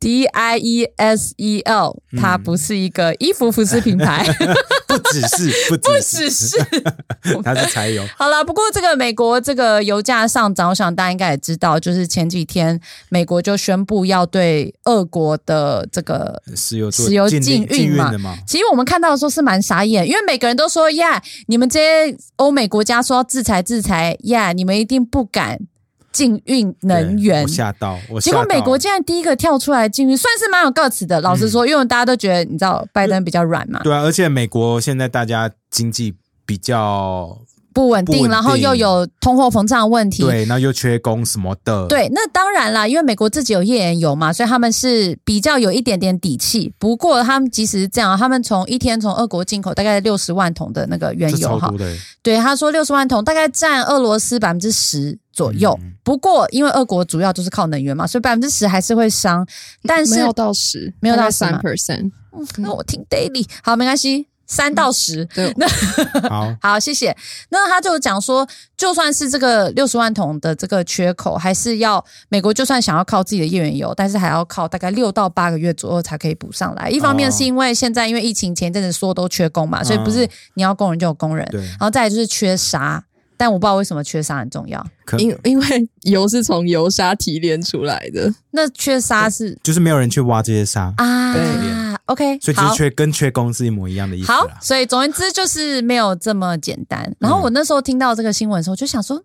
[0.00, 4.24] ？D I E S E L，它嗯不是一个衣服服饰品牌，
[4.88, 6.56] 不只是，不不只只是。
[7.44, 8.04] 它是柴油。
[8.16, 18.36] 好了，不过这个美国这个油价上涨，我想大家应该也知道，就是前几天美国就宣布要对俄国的这个石油石油禁禁运嘛？
[18.46, 25.58] 其实我们看到的时候是蛮傻眼，因为每个人都说呀，你们这些欧美国家说要制裁制裁呀，你们一定不敢
[26.12, 27.46] 禁运能源。
[27.48, 31.20] 吓到，我结果美国竟然第一个跳出来禁运，算是蛮有 guts 的。
[31.20, 37.38] 老实说，因为大家都觉得你知道拜登比较软嘛，对啊，而且美国现在大家经济比较
[37.80, 40.22] 不稳定，然后又有通货膨胀的问题。
[40.22, 46.70] 对，那又缺工什么的，对，那当然啦，因为美国自己有页岩油嘛，所以他们是比较有一点点底气。
[46.78, 51.72] 不过他们即使是这样，他们从一天从俄国进口大概六十万桶的那个原油哈。
[52.22, 55.74] 对，他说六十万桶大概占俄罗斯百分之十左右。
[55.80, 59.46] 嗯不过因为俄国主要就是靠能源嘛，所以百分之十还是会伤。
[59.84, 62.10] 但是没有到十，没有到10三 percent。
[62.56, 65.26] 那我听 daily 好，没关系，三到十。
[65.56, 65.66] 那，
[66.28, 67.16] 好，好，谢谢。
[67.50, 68.46] 那他就讲说，
[68.76, 76.90] 就算是这个六十万桶的这个缺口，还是要美国就算想要靠自己的页岩油，但是还要靠大概六到八个月左右才可以补上来。
[76.90, 83.04] 一方面哦是因为现在因为疫情前一阵子说都缺工嘛，所以不是你要工人就有工人，然后再来就是缺沙。
[83.40, 84.86] 但我不知道为什么缺沙很重要。
[85.06, 91.42] 可因因为油是从油砂提炼出来的，那缺沙是就是没有人去挖这些沙，啊对
[92.04, 94.46] ，OK，所以就好是缺跟缺工是一模一样的意思好，。
[94.60, 97.10] 所以总而言之就是没有这么简单。
[97.18, 99.18] 然后我那时候听到这个新闻的时候，就想说，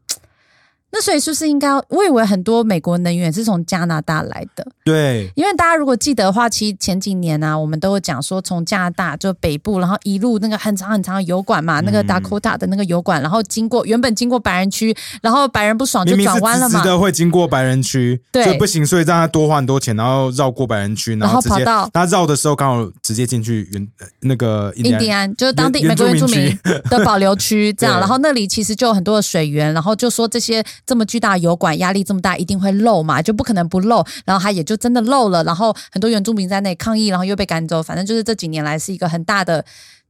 [0.96, 1.70] 那所以是不是应该？
[1.90, 16.80] 我以为很多美国能源是从加拿大来的，对，因为大家如果记得的话，其实前几年啊，我们都有讲说，从加拿大就北部，然后一路那个很长很长的油管嘛，那个嗯 Dakota 的那个油管，然后经过原本经过白人区，然后白人不爽就转弯了嘛。
[16.80, 18.56] 直直，的会经过白人区，对。
[18.58, 26.58] 不行，所以让他多花很多钱，然后绕过白人区，然后后直接跑到他绕的时候刚好直接进去原呃那个印第安就是当地美国原住民
[26.90, 39.66] 的保留区，这样， 然后那里其实就有很多的水源，然后就说这些这么巨大的油管压力这么大，一定会漏嘛，就不可能不漏，然后它也就真的漏了，然后很多原住民在那里抗议，然后又被赶走，反正就是这几年来是一个很大的。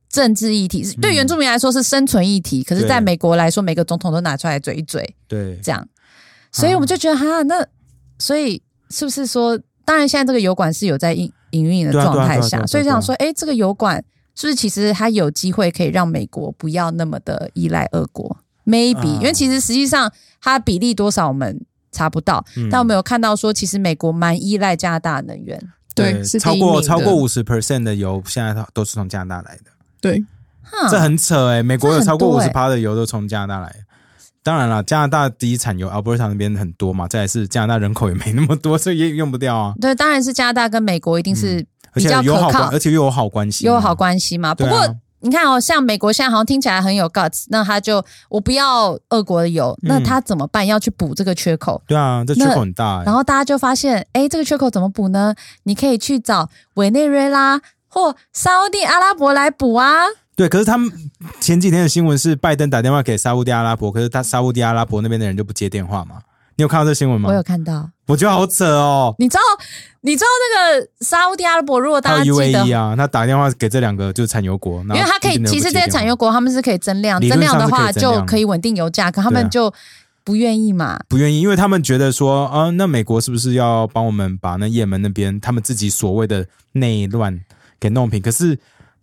[0.07, 5.86] 政治议题对原住民来说是生存议题，可是在美国来说，每个总统都拿出来嘴一嘴，对这样，
[6.53, 7.65] 所以我们就觉得哈，那
[8.17, 8.61] 所以
[8.91, 14.01] 是不是说，当然现在这个油管是有在营营运的状态下，啊啊所以想说，哎，这个油管
[14.36, 20.11] 是不是其实它有机会可以让美国不要那么的依赖俄国？maybe，、啊因为其实实际上
[20.41, 25.61] 它比例多少我们查不到，嗯但我们有看到说，其实美国蛮依赖加拿大能源。
[25.93, 30.22] 对，是超过超过五十 percent 的油现在都都是从加拿大来的，对，
[30.91, 33.80] 这很扯哎、美国有超过五十趴的油都从加拿大来的。
[34.43, 39.74] 当然了，加拿大第一产油 Alberta 那边很多嘛，再来是加拿大人口也没那么多， 所以也用不掉啊。
[39.80, 44.53] 对，当然是加拿大跟美国一定是而比较可且有好关，而，且又有好关系有好关系嘛。
[44.53, 44.95] 不过。
[45.26, 50.65] 你看哦，像美国现在好像听起来很有 guts，那他就我不要俄国的油，那他怎么办？
[50.65, 55.34] 要去补这个缺口，对啊，这缺口很大、然后大家就发现，哎，这个缺口怎么补呢？
[55.63, 60.03] 你可以去找委内瑞拉或沙烏地阿拉伯来补啊。
[60.36, 60.91] 对，可是他们
[61.39, 66.17] 前几天的新闻是拜登打电话给沙烏地阿拉伯，可是他沙烏地阿拉伯那边的人就不接电话嘛？
[66.58, 67.30] 你有看到这新闻吗？
[67.30, 69.14] 我有看到，我觉得好扯哦。
[69.20, 69.41] 你知道，
[70.01, 79.74] 你知道那个沙烏地阿拉伯，如果大家记得，UAE 啊，他打电话给这两个就是产油国，因因为他可以，其实这些产油国他们是可以增量，增量的话就可以稳定油价，可他们就
[80.24, 80.97] 不愿意嘛。
[81.10, 87.38] 不愿意，因为他们觉得说，啊，那美国是不是要帮我们把那也门那边他们自己所谓的内乱
[87.82, 88.22] 给弄平？
[88.22, 88.58] 可是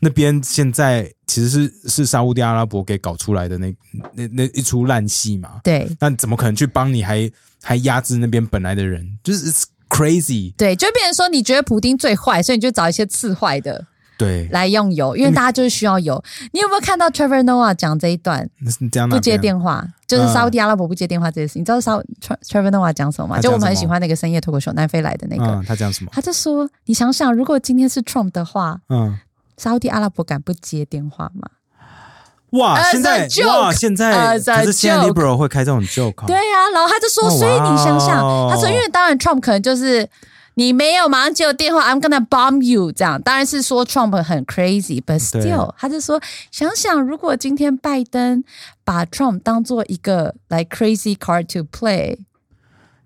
[0.04, 3.72] 那边现在其实是是沙烏地阿拉伯给搞出来的那
[4.12, 5.88] 那那一出烂戏嘛，对。
[6.00, 7.30] 那怎么可能去帮你还
[7.62, 9.06] 还压制那边本来的人？
[9.22, 13.86] 就是 it's crazy，对，就变成说，你觉得普丁最坏，所以你就找一些次坏的
[14.18, 16.20] 对，来用油，因为大家就是需要油。
[16.52, 18.50] 你有没有看到 Trevor Noah 讲这一段？
[19.08, 20.32] 不接电话，就是嗯。
[20.32, 21.96] 沙烏地阿拉伯不接电话这件事，你知道沙
[22.48, 23.40] Trevor Noah 讲什么吗？
[23.40, 26.10] 就我们很喜欢那个深夜脱口秀南非来的那个，嗯，他讲什么？
[26.12, 29.16] 他就说：“你想想，如果今天是 Trump 的话，嗯，
[29.56, 31.48] 沙特阿拉伯敢不接电话吗？
[32.50, 32.82] 哇！
[32.90, 33.72] 现在哇！
[33.72, 36.68] 现在可是现在 Libra 会开这种旧卡，对呀。
[36.74, 38.18] 然后他就说：“所以你想想，
[38.50, 40.06] 他说，因为当然 Trump 可能就是
[40.54, 43.20] 你没有马上接我电话，I'm gonna bomb you 这样。
[43.22, 48.44] 当然是说 Trump 很 crazy，but still，他就说，想想如果今天拜登
[48.84, 52.18] 把 Trump 当做一个 like crazy card to play。”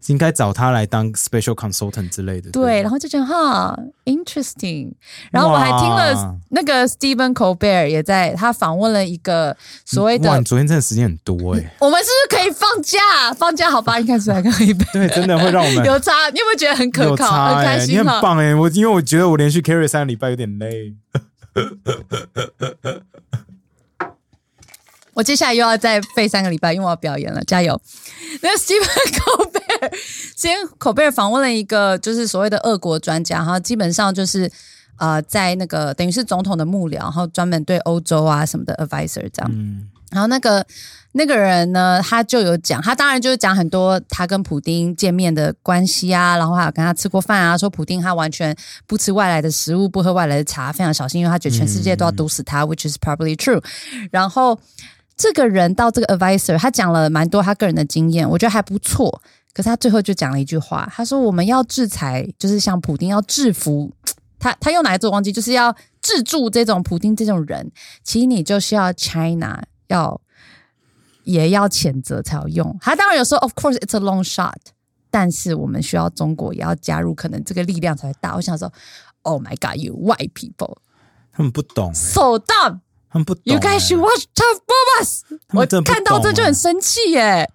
[0.07, 2.51] 应该找他来当 special consultant 之类的。
[2.51, 4.93] 对，然后就觉得哈 interesting，
[5.31, 12.99] 然后我还听了那个 Stephen Colbert 也在他访问了一个所谓的哇，你昨天真的时间很多哎，我们是不是可以放假？
[13.37, 14.75] 放假好吧，应该是还可以。
[14.93, 17.95] 对，真的会让我们有差，你有没有觉得很可靠、很开心？
[17.95, 18.07] 你很。
[18.21, 20.95] 棒哎，我因为我觉得我连续 carry 三个礼拜有点累。
[25.17, 27.81] 我接下来又要再废三个礼拜，因为我要表演了，加油！
[28.43, 28.85] 那个 Stephen
[29.17, 34.51] Colbert，Stephen Colbert 访问了一个就是所谓的俄国专家，然后基本上就是
[34.99, 39.51] 呃，在那个等于是总统的幕僚，然后专门对欧洲啊什么的 advisor 这样。
[39.55, 40.62] 嗯，然后那个
[41.12, 48.55] 那个人呢，他就有讲，他当然就是讲很多他跟普丁见面的关系啊，然后还有跟他吃过饭啊，说普丁他完全
[48.87, 53.64] 不吃外来的食物，不喝外来的茶，非常小心，因为他觉得全世界都要毒死他、w h i c h is probably true。
[54.11, 54.59] 然后
[55.17, 59.23] 这个人到这个 advisor，他讲了蛮多他个人的经验，我觉得还不错。
[59.55, 63.91] 可是他最后就讲了一句话，他说：“我们要制裁，就是像普丁要制服
[64.39, 67.73] 他，他用哪一字我忘记，就是要制住这种普丁这种人。
[68.05, 70.21] 其实你就是要 China 要
[71.25, 72.77] 也要谴责才有用。
[72.83, 74.53] 他当然有说，of course it's a long shot，
[75.11, 78.37] 但是我们需要中国也要加入，可能这个力量才会大。
[78.37, 78.71] 我想说
[79.23, 80.77] ，Oh my God，you white people
[81.33, 82.81] 他们不懂哎，so dumb。”
[83.17, 83.61] 他们不懂 You 哎。
[83.61, 85.21] guys should watch Tough Bombas。
[85.31, 87.51] 我他们真的不看到这就很生气耶。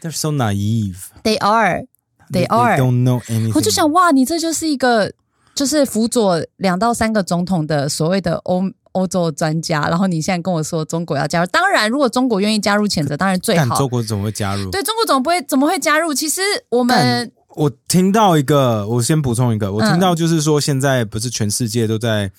[0.00, 0.96] They're so naive.
[1.24, 1.86] They are,
[2.30, 2.78] they They are。
[2.78, 3.52] don't know anything.
[3.54, 5.12] 我就想，哇，你这就是一个
[5.56, 8.62] 就是辅佐两到三个总统的所谓的欧
[8.92, 13.88] 欧洲专家，然后你现在跟我说中国要加入，当然，如果中国愿意加入谴责，当然最好干中。
[13.88, 14.70] 国怎么会加入？
[14.70, 16.14] 对中国总不会怎么会加入？
[16.14, 22.30] 其实我们我听到一个，我先补充一个，我嗯听到就是说，现在不是全世界都在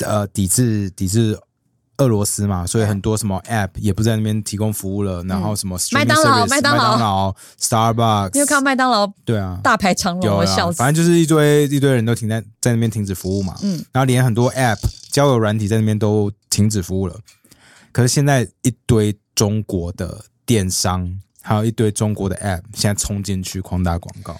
[0.00, 1.38] 呃抵制抵制
[1.98, 7.34] 俄罗斯嘛，所以很多什么 App 也不在那边提供服务了，然后什么麦当劳麦当劳。
[7.60, 9.06] Starbucks，你有看到麦当劳？
[9.24, 10.78] 对啊，大排长龙，笑死。
[10.78, 13.76] 反正就是一堆一堆人都停在在那边停止服务嘛，嗯。
[13.76, 14.78] 嗯，然后连很多 App
[15.10, 17.14] 交友软体在那边都停止服务了。
[17.92, 24.34] 可是现在一堆中国的电商，还有一堆中国的 App 现在冲进去狂打广告。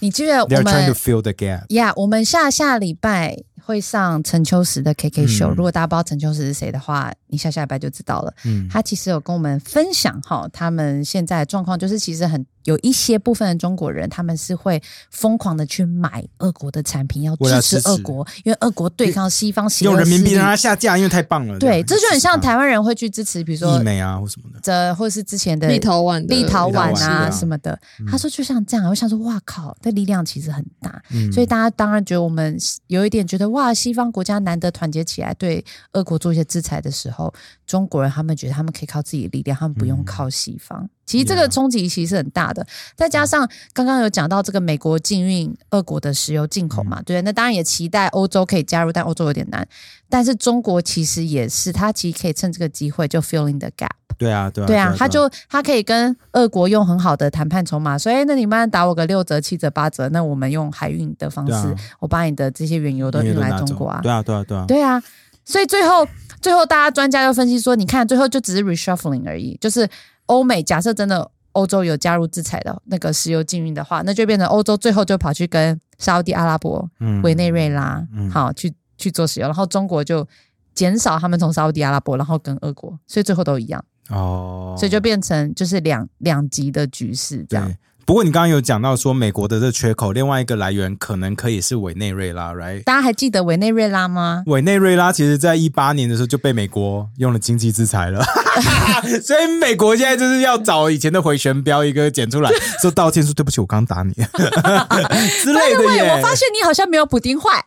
[0.00, 1.64] 你记得我，They're trying 们 to fill the gap。
[1.70, 5.48] 呀我们下下礼拜会上陈秋实的 KK 秀。
[5.48, 8.32] 嗯如果大家不知道陈秋实是谁的话，你下下礼拜就知道了。
[8.44, 21.56] 嗯，他其实有跟我们分享哈，他们现在的状况就是，其实很有一些部分的中国人，他们是会疯狂的去买俄国的产品，要支持俄国，因为俄国对抗西方邪恶用人民币让它下架，因为太棒了。
[21.60, 24.58] 对，这就很像台台湾人会去支持，比如说医美啊或什么的。
[24.62, 27.78] 这或是之前的立陶宛立陶宛啊什么的。
[28.10, 32.56] 他说就像这样，我想说哇靠，这力量其实很大，嗯所以大家当然觉得我们
[32.86, 35.62] 有一点觉得哇，西方国家难得团结起来对
[35.92, 37.30] 俄国做一些制裁的时候，
[37.66, 40.88] 中国人他们觉得他们可以靠自己的力量，他们不用靠西方。
[41.06, 49.66] 其实这个冲击其实是很大的，再加上刚刚有讲到这个美国禁运俄国的石油进口嘛，对，那当然也期待欧洲可以加入，但欧洲有点难。
[50.08, 53.88] 但是中国其实也是，它其实可以趁这个机会就 filling the gap。
[54.18, 64.00] 对啊，对啊，对啊，他就他可以跟俄国用很好的谈判筹码，所以，那你慢慢打我个六折、七折、八折，那我们用海运的方式，啊我把你的这些原油都运来中国啊。
[64.02, 65.02] 对啊，对啊，对啊，对啊，
[65.44, 66.08] 所以最后
[66.40, 69.86] 最后大家专家就分析说，你看最后就只是 reshuffling 而已，就是
[70.26, 80.26] 欧美假设真的欧洲有加入制裁的那个石油禁运的话，那就变成欧洲最后就跑去跟沙特阿拉伯、嗯委内瑞拉，嗯好去去做石油，然后中国就
[80.74, 83.82] 减少他们从沙特阿拉伯，然后跟俄国，所以最后都一样。
[84.10, 87.72] 哦，所以就变成就是两两极的局势这样。
[88.06, 88.14] 对。
[88.14, 92.84] 不过你刚刚有讲到说美国的这缺口，另外一个来源可能可以是委内瑞拉，right？
[92.84, 94.44] 大家还记得委内瑞拉吗？
[94.46, 98.24] 委内瑞拉其实在一八年的时候就被美国用了经济制裁了，
[99.22, 102.50] 所以美国现在就是要找以前的回旋镖一个捡出来，
[102.80, 104.12] 说道歉，说对不起，我刚打你
[105.42, 106.16] 之类的对，耶。
[106.16, 107.62] 我发现你好像没有普丁坏，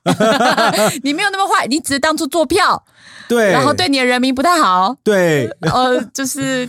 [1.03, 2.81] 你没有那么坏，你只是当初做票，
[3.27, 4.95] 对，然后对你的人民不太好。
[5.03, 6.67] 对，呃，就是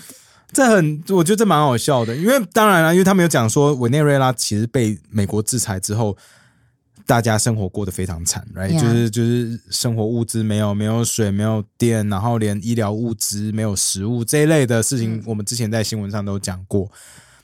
[0.52, 6.16] 这很，我觉得这蛮好笑的，因为当然了，因为他们有讲说委内瑞拉其实被美国制裁之后，
[7.06, 16.90] 大家生活过得非常惨，right？、就是就是生活物资没有，没有水，没有电，然后连医疗物资没有食物这一类的事情，我们之前在新闻上都讲过。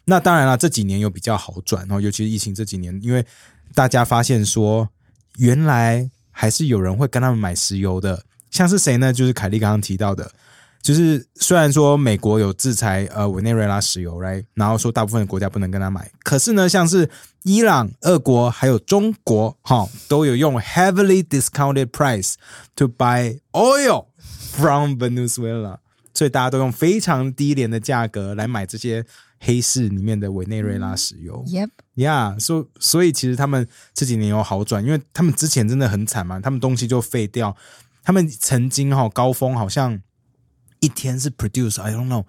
[0.04, 3.24] 那当然了，这几年有比较好转，然后尤其是疫情这几年，因为
[3.74, 4.88] 大家发现说，
[5.38, 8.24] 原来还是有人会跟他们买石油的。
[8.48, 9.12] 像是谁呢？
[9.12, 10.30] 就是凯莉刚刚提到的，
[10.87, 17.11] 就是虽然说美国有制裁呃委内瑞拉石油，right，然后说大部分的国家不能跟他买，可是呢，像是
[17.43, 22.34] 伊朗、俄国还有中国，哈，都有用 heavily discounted price
[22.76, 24.07] to buy oil
[24.53, 25.78] from Venezuela，
[26.14, 29.05] 所以大家都用非常低廉的价格来买这些
[29.41, 31.45] 黑市里面的委内瑞拉石油。
[31.49, 37.57] Yep，呀，所所以其实他们这几年有好转，因为他们之前真的很惨嘛，他们东西就废掉。
[38.05, 40.01] 他们曾经哈、高峰好像
[40.81, 42.24] 一天是 produce I don't know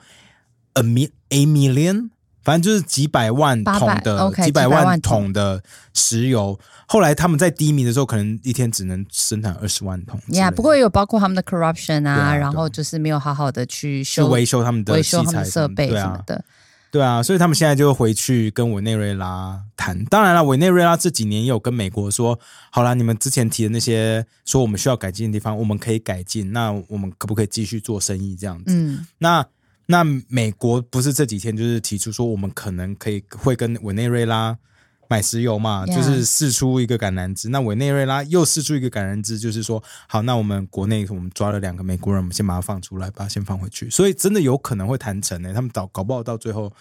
[0.73, 2.09] a mi a million，
[2.43, 5.23] 反正就是几百万桶800的几百万万桶。
[5.23, 6.59] 桶的石油。
[6.89, 16.45] 后来他们在低迷的时候，可能一天只能生产二十万桶 Yeah，，不过也有包括他们的 corruption 啊啊，然后就是没有好好的去去修维修他们的器维修他们材的设备什么的。
[16.89, 20.03] 对啊，所以他们现在就回去跟委内瑞拉谈。
[20.05, 22.39] 当然了，委内瑞拉这几年也有跟美国说，
[22.71, 26.51] 好啦，你们之前提的那些说我们需要改进的地方，我们可以改进。
[26.53, 28.65] 那我们可不可以继续做生意这样子？
[28.67, 29.45] 嗯，那
[29.85, 34.57] 那美国不是这几天就是提出说，我们可能可以会跟委内瑞拉
[35.07, 37.49] 买石油嘛就是试出一个橄榄枝。
[37.49, 43.89] 那委内瑞拉又试出一个橄榄枝，就是说，好，那我们国内我们抓了两个美国人，我们先把它放出来，把它先放回去。
[43.89, 46.71] 所以真的有可能会谈成呢、他们搞搞不好到最后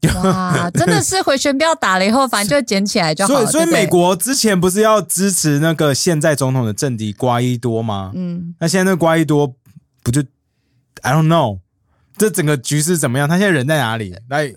[0.14, 3.46] 哇，真的是回旋镖打了以后，反正就捡起来就好了。
[3.46, 8.10] 所以所以美国之前不是要支持那个现在总统的政敌瓜伊多吗？
[8.14, 9.54] 嗯，那现在那个瓜伊多
[10.02, 10.22] 不就
[11.02, 11.58] I don't know，
[12.20, 13.26] 这整个局势怎么样？
[13.26, 14.14] 他现在人在哪里？
[14.28, 14.52] 来，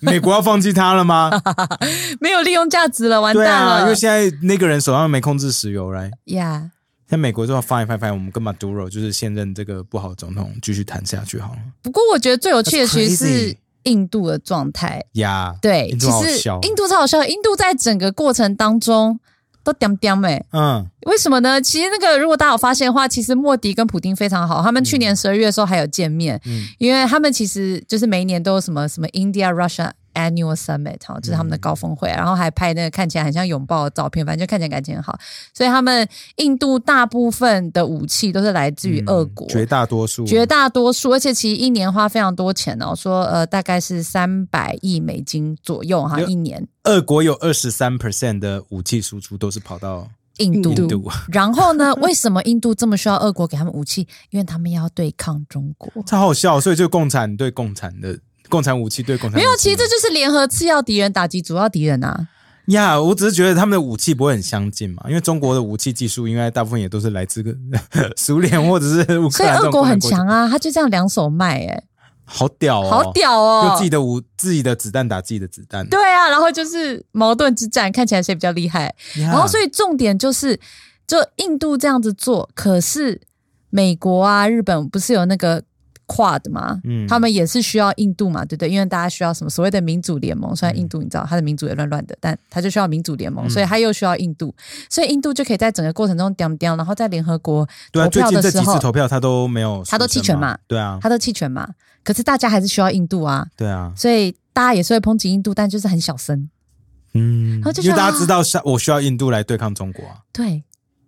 [0.00, 1.30] 美国要放弃他了吗？
[2.20, 6.10] 没有利用价值了，完对蛋啊，因了为现在那个人手上没控制石油来。
[6.26, 6.70] 呀。
[7.08, 11.58] 在美国就要 fine fine fine，我们跟 Maduro 就是现任这个不好的总统继续谈下去好了。
[11.82, 15.00] 不过我觉得最有趣的其实是印度的状态。
[15.12, 19.20] 呀、对，印其实印度超好笑，印度在整个过程当中
[19.66, 21.60] 都点点哎，嗯，为什么呢？
[21.60, 26.64] 其实那个如果大家有发现的话，其实莫迪跟普丁非常好，他们去年十二月的时候还有见面，嗯。
[26.78, 35.18] 因为他们其实就是每一年都有什么什么 India Russia Annual Summit 哈，就是他们的高峰会，然后还拍那个看起来很像拥抱的照片，反正就看起来感情很好。
[35.52, 50.08] 所以他们印度大部分的武器都是来自于俄国，绝大多数，绝大多数，而且其实一年花非常多钱哦，说呃大概是三百亿美金左右哈，一年俄国有二十三 percent 的武器输出都是跑到
[50.38, 50.70] 印度。
[50.70, 54.06] 印度，然后呢，为什么印度这么需要俄国给他们武器？
[54.30, 55.90] 因为他们要对抗中国。
[56.04, 56.60] 超好笑。
[56.60, 62.28] 所以就共产对共产的共产武器对共产没有，其实这就是联合次要敌人打击主要敌人啊。
[62.66, 67.54] 呀我只是觉得他们的武器不会很相近嘛，因为中国的武器技术应该大部分也都是来自个
[68.16, 71.84] 苏联或者是乌克兰所以俄国很强啊，他就这样两手卖、哎，
[72.24, 73.66] 好屌哦，好屌哦！
[73.68, 78.92] 用自己的武自己的子弹打自己的子弹，对啊，然后就是矛盾之战，看起来谁比较厉害。
[79.18, 80.58] 呀，然后所以重点就是，
[81.06, 83.20] 就印度这样子做，可是
[83.70, 85.62] 美国啊、日本不是有那个
[86.06, 86.80] Quad 吗？
[86.84, 87.06] 嗯。
[87.06, 88.68] 他们也是需要印度嘛，对不对？
[88.68, 93.50] 因为大家需要什么所谓的民主联盟，虽然印度你知道它的民主也乱乱的，但它就需要民主联盟，嗯。
[93.50, 94.54] 所以它又需要印度，
[94.88, 101.68] 所以印度就可以在整个过程中刁刁，然后在联合国对啊，投最近这几次票的时候，投票他都没有，他都弃权嘛，对啊，他都弃权嘛，
[102.04, 106.48] 可是大家还是需要印度啊，对啊，所以大家也是会抨击印度，但就是很小声，
[107.14, 110.62] 嗯后就，因为大家知道是我需要印度来对抗中国啊，对。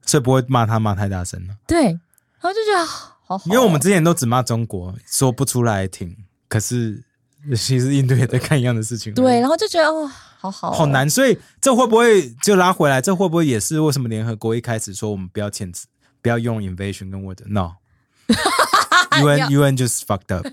[0.06, 1.98] 所以不会骂他骂太大声了，对，然
[2.40, 2.88] 后就觉得
[3.28, 6.16] 好好哦，因为我们之前都只骂中国，说不出来挺，
[6.48, 7.04] 可是
[7.54, 10.86] 其实印度也在干一样的事情，对，，然后就觉得哦，好好、好。
[10.86, 13.02] 难，所以这会不会就拉回来？
[13.02, 15.86] 这会不会也是为什么联合国一开始说我们不要签字，
[16.22, 17.74] 不要用 invasion 跟 word no。
[19.20, 20.46] UN UN just fucked up.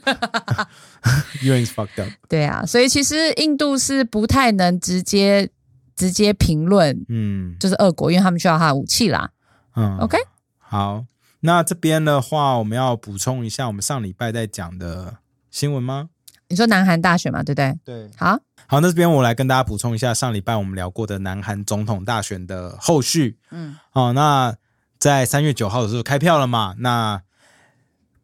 [1.44, 2.10] UN is fucked up.
[2.28, 5.50] 对啊，所以其实印度是不太能直接
[5.96, 9.30] 直接评论，嗯就是俄国，因为他们需要他的武器啦。
[9.76, 10.18] 嗯 OK，
[10.58, 11.06] 好，
[11.46, 15.18] 那这边的话，我们要补充一下我们上礼拜在讲的
[15.52, 16.10] 新闻吗？
[16.48, 17.74] 你说南韩大选嘛，对不对？
[17.86, 18.38] 对，好，
[18.68, 23.38] 好，那这边我来跟大家补充一下上礼拜我们聊过的南韩总统大选的后续。
[23.52, 24.56] 嗯，哦，那
[25.00, 26.76] 在三月九号的时候开票了嘛？
[26.80, 27.22] 那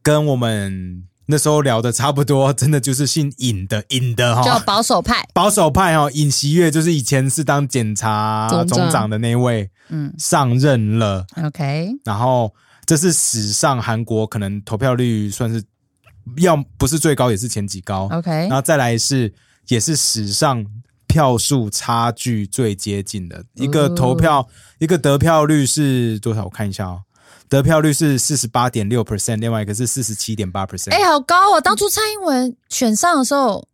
[0.04, 8.78] 跟我们那时候聊的差不多，真的就是姓尹的尹的哈、就保守派，保守派哈、尹锡悦就是以前是当检察总长。
[8.80, 10.14] 总长的那位嗯。
[10.18, 12.54] 上任了，，OK，然后
[12.92, 15.64] 这是史上韩国可能投票率算是
[16.39, 19.34] 要不是最高也是前几高，OK，然后再来是
[19.70, 20.66] 也是史上
[21.08, 24.46] 票数差距最接近的一个投票，
[24.78, 26.44] 一个得票率是多少？
[26.44, 27.04] 我看一下哦，
[27.48, 30.92] 得票率是四十八点六 percent，另外一个是四十七点八 percent。
[30.92, 31.62] 哎，好高哦！
[31.62, 33.66] 当初蔡英文选上的时候，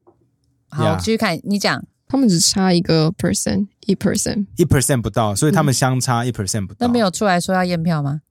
[0.70, 4.46] 好继续看，你讲，他们只差一个 percent，一 percent。
[4.58, 6.86] 一 percent 不到，所以他们相差一 percent 不到。
[6.86, 8.22] 那没有出来说要验票吗？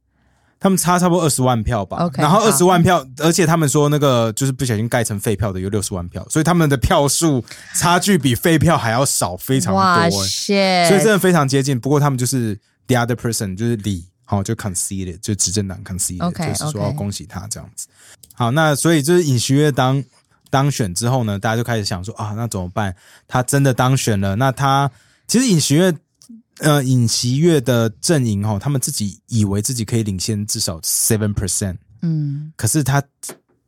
[0.59, 1.99] 他们差差不多二十万票吧。
[2.15, 7.45] 然后好二十万票，而且他们说那个就是不小心盖成废票的有六十万票，所以他们的票数
[7.75, 10.89] 差距比废票还要少非常多、哇欸，塞！
[10.89, 11.79] 所以真的非常接近。
[11.79, 17.87] 不过他们就是 the other person，就是李，好、就 conceded，就执政党 conceded，、就是说要恭喜他这样子。
[18.35, 20.03] 好，那所以就是尹锡悦当
[20.51, 22.95] 当选之后呢，大家就开始想说啊，那怎么办？
[23.29, 24.91] 他真的当选了，那他
[25.27, 25.95] 其实尹锡悦。
[26.59, 33.03] 呃，尹锡悦的阵营哦，他们自己以为自己可以领先至少 seven percent，嗯，可是他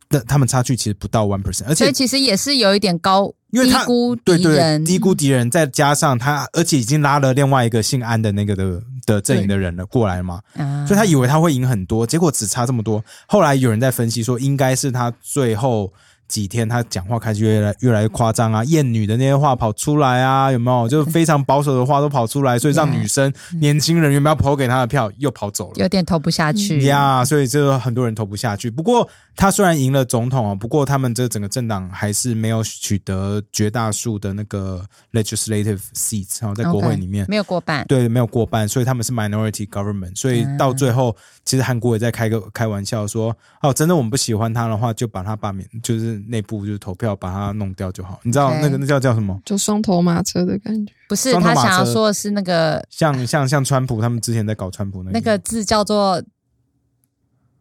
[0.09, 10.85] 的他们差距其实不到 one percent，而且所以其实也是有一点高因为他低估对对敌人，低估敌人，再加上他，而且已经拉了另外一个姓安的那个的的阵营的人了过来嘛，啊。
[10.85, 13.03] 所以他以为他会赢很多，结果只差这么多。
[13.27, 15.91] 后来有人在分析说，应该是他最后
[16.29, 20.87] 几天他讲话开始越来越来越夸张啊，厌女的那些话跑出来啊，有没有？
[20.87, 25.73] 就非常保守的话都跑出来，所以让女生、 年轻人原本要投给他的票又跑走了。
[25.75, 28.69] 有点投不下去呀所以就很多人投不下去。
[28.69, 48.19] 不过他虽然赢了总统啊，不过他们这整个政党还是没有取得绝大数的那个 legislative seats，然后在国会里面没有过半，对，没有过半，所以他们是 minority government，所以到最后，其实韩国也在开个开玩笑说，哦，真的我们不喜欢他的话，就把他罢免，就是内部就是投票把他弄掉就好。
[48.23, 49.39] 你知道那个那叫叫什么？
[49.45, 50.93] 就双头马车的感觉。
[51.07, 55.19] 不是他想要车说的是那个像像像川普他们之前在搞川普那个。
[55.19, 56.21] 那个字叫做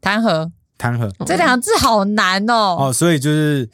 [0.00, 1.10] 弹劾，弹劾。
[1.24, 3.68] 这两个字好难哦，哦，所以就是。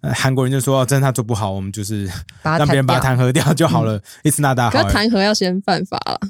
[0.00, 2.04] 呃韩国人就说：“哦真的他做不好，我们就是
[2.42, 3.98] 让别人把他弹弹劾掉就好了。
[4.22, 6.20] It's not that 可是 hard 弹劾要先犯法了，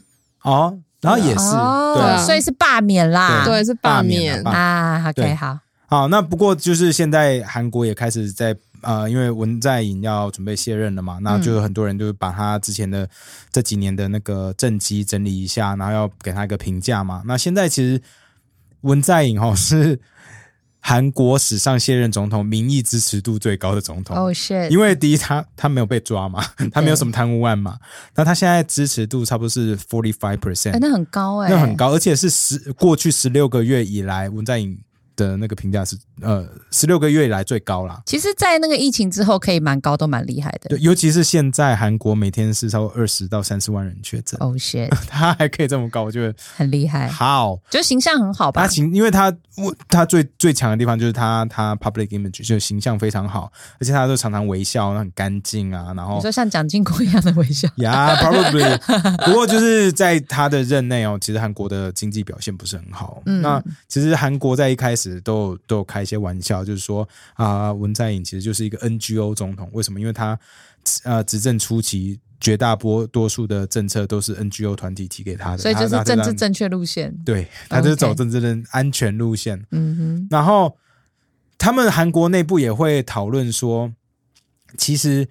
[0.44, 4.52] 哦，然后也是哦对所以是罢免啦，对，是罢免罢。
[4.52, 4.62] 免。
[4.62, 5.58] 啊对，OK，好，
[5.94, 13.08] 好，那不过就是现在韩国也开始在呃，因为文在寅要准备卸任了嘛，那就有很多人就是把他之前的
[13.52, 17.22] 这几年的那个政绩整理一下，然后要给他一个评价嘛。
[17.26, 18.02] 那现在其实
[18.80, 20.00] 文在寅哦是
[20.80, 24.16] 韩国史上卸任总统民意支持度最高的总统。
[24.16, 27.78] 哦 shit，因为第一，他他没有被抓嘛，他没有什么贪污案嘛，
[28.16, 34.76] 那他现在支持度差不多是 forty five 哎 percent，那很高哎，那很高，而且是十过去十六个月以来，文在寅
[35.16, 38.02] 的那个评价是呃十六个月以来最高啦。
[38.06, 40.78] 其实，在那个疫情之后，可以蛮高，都蛮厉害的对，。
[40.80, 47.58] 尤其是现在韩国每天是超过二十到三十万人确诊，哦、shit， 他还可以这么高，我觉得很厉害，好。
[47.70, 48.68] 就形象很好吧他？
[48.68, 53.50] 形，因为他我他最最强的地方就是他他 public image 就是形象非常好，
[53.80, 59.24] 而且他都常常微笑，很干净啊，然后你说像蒋经国一样的微笑， Yeah，probably。
[59.26, 63.22] 不过就是在他的任内哦，其实韩国的经济表现不是很好。
[63.26, 69.68] 嗯那其实韩国在一开始都有都有开一些玩笑，就是说啊、文在寅其实就是一个 NGO 总统。
[69.72, 70.00] 为什么？
[70.00, 70.38] 因为他
[71.04, 72.20] 呃执政初期。
[72.40, 77.10] 绝大多多数的政策都是 NGO 团体提给他的，所以就是政治正确路线。
[77.24, 79.64] 对，他就是走政治的安全路线。
[79.70, 80.76] 嗯然后
[81.56, 83.90] 他们韩国内部也会讨论说，
[84.76, 85.26] 其实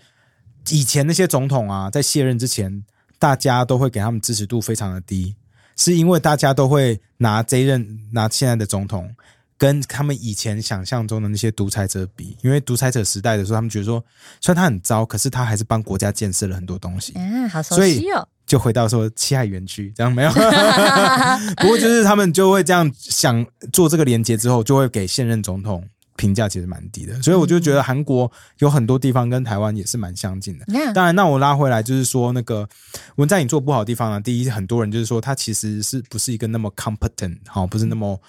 [0.69, 2.84] 以前那些总统啊，在卸任之前，
[3.19, 5.36] 大家都会给他们支持度非常的低，
[5.76, 9.15] 是因为大家都会拿这一任拿现在的总统。
[9.58, 14.04] 跟他们以前想象中的那些独裁者比，因为独裁者时代的时候，他们觉得说，
[14.41, 17.14] 虽然他很糟，可是他还是帮国家建设了很多东西。
[17.14, 18.28] 哼，啊，好熟所以悉哦。
[18.45, 20.32] 就回到说七海园区这样没有，
[21.58, 25.82] 不过就是他们就会这样想做这个连接之后，就会给现任总统
[26.18, 28.30] 评价其实蛮低的，所以我就觉得韩国
[28.60, 30.66] 有很多地方跟台湾也是蛮相近的。
[30.93, 32.68] 当然，那我拉回来就是说，那个
[33.16, 38.22] 文在寅做不好的地方呢，第一，很多人就是说他其实是不是一个那么 competent，好，不是那么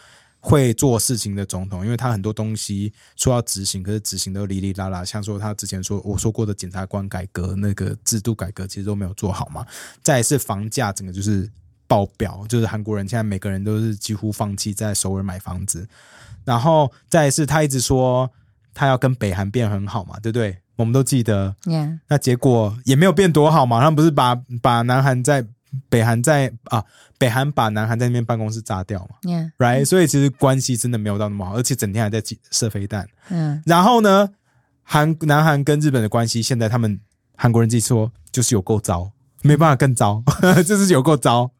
[0.46, 9.64] 会做事情的总统，因为他很多东西说要执行，可是执行都哩哩啦啦，像说他之前说我说过的检察官改革那个制度改革，其实都没有做好嘛。
[10.02, 11.50] 再来是房价整个就是
[11.86, 15.88] 爆表，就是韩国人现在每个人都是几乎放弃在首尔买房子，
[16.44, 18.30] 然后再来是他一直说
[18.74, 20.58] 他要跟北韩变很好嘛，对不对？
[20.76, 21.56] 我们都记得，
[22.08, 25.46] 那结果也没有变多好嘛，他们不是把把南韩在
[25.88, 26.84] 北韩在啊，
[27.18, 29.16] 北韩把南韩在那边办公室炸掉嘛
[29.58, 29.84] ，，right？
[29.84, 33.06] 所以其实关系真的没有到那么好，而且整天还在射飞弹。
[33.28, 34.28] 嗯，然后呢，
[34.82, 37.00] 韩南韩跟日本的关系，现在他们
[37.36, 39.10] 韩国人自己说就是有够糟，
[39.42, 40.22] 没办法更糟，
[40.66, 41.50] 就是有够糟。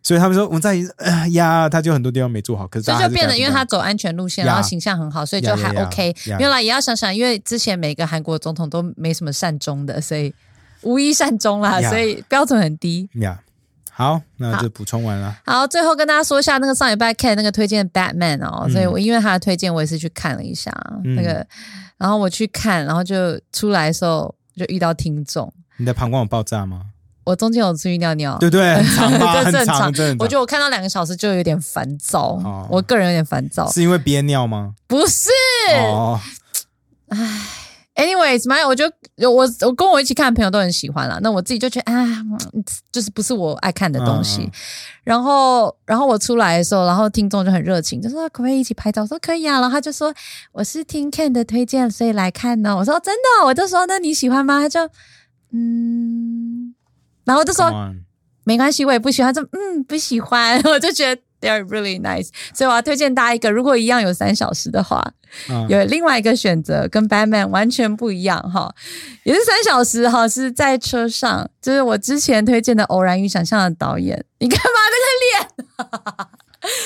[0.00, 6.14] 所以他们说我们在呃呀，他就很多地方没做好，可是所以大家还是就变得，因为他走安全路线，呀然后形象很好，所以就还 OK。
[6.26, 10.32] 呀没有啦，也要想想，因为之前每个韩国总统都没什么善终的，所以
[10.82, 13.08] 无一善终啦，呀所以标准很低。
[13.14, 13.38] 呀。
[13.90, 15.36] 好，那就补充完了。
[15.44, 20.70] 好，最后跟大家说一下那个上礼拜 Ken 那个推荐的 Batman 哦，嗯所以我因为他的推荐，我也是去看了一下、
[21.04, 21.44] 嗯那个，
[21.96, 26.82] 然后我去看，然后就出来的时候就遇到听众，你的膀胱有爆炸吗？
[27.24, 28.72] 我中间有出去尿尿，对不对？
[28.76, 29.10] 很长
[29.44, 30.16] 很正常长，很长。
[30.20, 33.68] 我觉得我看到两个小时就有点烦躁，哦我个人有点烦躁。
[33.72, 34.74] 是因为憋尿吗？
[34.86, 35.28] 不是、
[35.90, 36.20] 哦，
[37.98, 38.84] anyways，蛮有，我就
[39.28, 41.18] 我我跟我一起看的朋友都很喜欢了。
[41.20, 42.04] 那我自己就觉得啊，
[42.54, 44.50] 嗯就是不是我爱看的东西。
[45.04, 49.02] 然后，然后我出来的时候，然后听众就很热情，就说可不可以一起拍照？
[49.02, 49.60] 我说可以啊。
[49.60, 50.14] 然后他就说
[50.52, 52.76] 我是听 Ken 的推荐，所以来看呢。
[52.76, 54.60] 我说真的，我就说那你喜欢吗？
[54.60, 54.80] 他就
[55.52, 56.74] 嗯，
[57.24, 57.70] 然后就说
[58.44, 59.34] 没关系，我也不喜欢。
[59.34, 60.60] 他说嗯，不喜欢。
[60.68, 65.12] 我就觉得 they're really nice，所以我要推荐大家一个，如果一样有三小时的话，
[65.48, 65.66] 嗯。
[65.68, 68.74] 有另外一个选择，跟 Batman 完全不一样哈，
[69.24, 76.28] 也是三小时哈，是在车上，就是我之前推荐的《偶然与想象》的导演，你干嘛那个脸？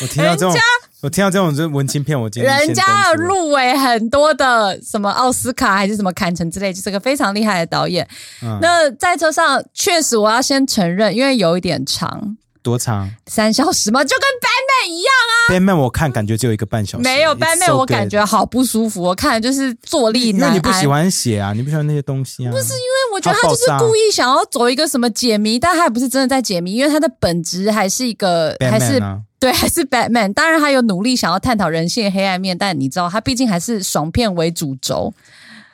[0.02, 0.54] 我听到这种
[1.00, 8.06] 我听到这种就是文青片，我今天人家入围很多的什么奥斯卡还是什么坎城之类，就是个非常厉害的导演。
[8.42, 8.58] 嗯。
[8.60, 15.34] 那在车上确实我要先承认，因为有一点长，多长三小时吗，就跟 Batman 一样啊。
[15.52, 20.54] ？Batman 我看感觉只有一个半小时，没有 It's Batman，so 我感觉好不舒服，我看的就是坐立因为难安。
[20.54, 22.50] 你不喜欢写啊，你不喜欢那些东西啊。
[22.50, 30.32] 不是因因为我觉得他就是故意想要走一个什么解谜，但他也不是真的在解谜，因为他的本质还是一个还是 Batman 啊，对，还是 Batman。
[30.32, 35.12] 当然，他有努力想要探讨人性的黑暗面，但你知道，他毕竟还是爽片为主轴，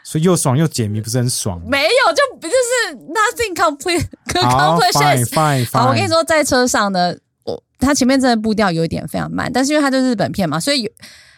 [0.02, 1.60] 所以又爽又解谜，不是很爽？
[1.66, 4.04] 没有就就是 nothing complete
[4.40, 5.24] 好 accomplishes。
[5.26, 6.08] ，fine fine 好，我跟你。
[6.08, 10.90] 说，在车上呢，我他前面真的步调有一点非常慢，但是因为他就是日本片嘛，所以有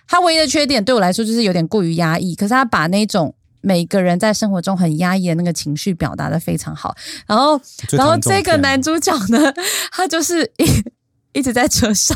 [0.07, 2.35] 他唯一的缺点对我来说就是有点过于压抑。
[2.35, 6.95] 可是他把那种每个人在生活中很压抑的那个情绪表达的非常好。
[7.27, 7.61] 然后，
[7.93, 9.53] 然后这个男主角呢，
[9.93, 10.51] 他就是
[11.33, 12.15] 一一直在车上，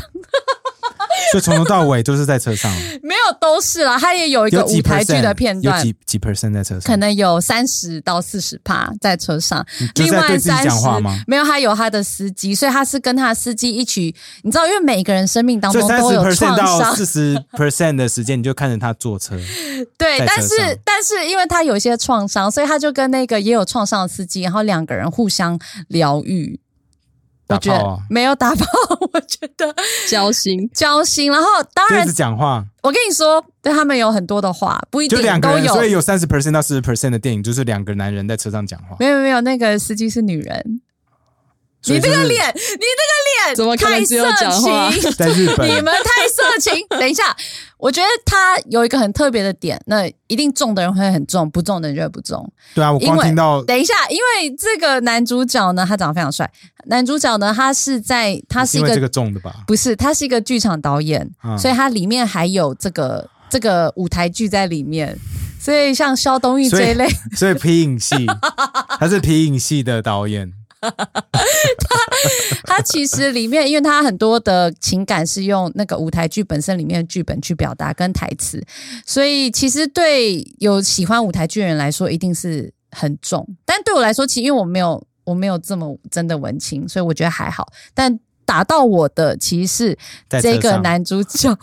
[1.31, 2.71] 所以从头到尾都是在车上，
[3.01, 5.83] 没有都是啦，他也有一个舞台剧的片段有。
[5.83, 9.65] 几几 percent 在车上，可能有三十到四十趴在车上，
[9.95, 11.19] 另外三十讲话吗？
[11.25, 14.15] 没有，他有他的司机，所以他是跟他的司机一起。
[14.43, 19.35] 你知道，因为每个人生命当中都有创到伤，四十 percent 的时间，你就看着他坐车，
[19.97, 26.59] 对，但是但是因为他有一些创伤，所以他就跟那个也有创伤的司机，然后两个人互相疗愈。
[27.47, 28.65] 打炮啊，没有打爆，
[29.13, 29.73] 我觉得
[30.09, 30.69] 交心。
[30.73, 31.31] 交心。
[31.31, 35.95] 然后当然就一直，讲话，我跟你说，对他们有很多的话，不一就定都两个人，所以有。
[35.95, 38.95] 有三十 percent 到四十 percent 的电影就是两个男人在车上讲话。
[38.99, 40.81] 没有没有，那个司机是女人。
[41.87, 46.85] 你这个脸，你这个脸，怎么太色情在日本你们太色情。
[46.89, 47.35] 等一下，
[47.77, 52.51] 我觉得他有一个很特别的点，那一定中的人会很中，不中的人就会不中。
[52.73, 56.49] 对啊，我因为光听到等一下，因为这个男主角呢，他长得非常帅。
[56.85, 59.55] 男主角呢，他是在他是一个这个中的吧？
[59.67, 65.17] 不是，他是一个剧场导演，嗯所以他里面还有这个这个舞台剧在里面。
[65.57, 68.13] 所以像肖东玉这一类，所以皮影戏，
[68.99, 70.53] 他是皮影戏的导演，
[72.65, 78.63] 他其实里面，因为他很多的情感是用那个舞台剧本身里面的剧本去表达跟台词，
[79.05, 83.47] 所以其实对有喜欢舞台剧的人来说，一定是很重。
[83.65, 87.71] 但对我来说，其实因为我没有我没有这么真的文青，所以我觉得还好。
[87.93, 89.97] 但打到我的其实是
[90.41, 91.57] 这个男主角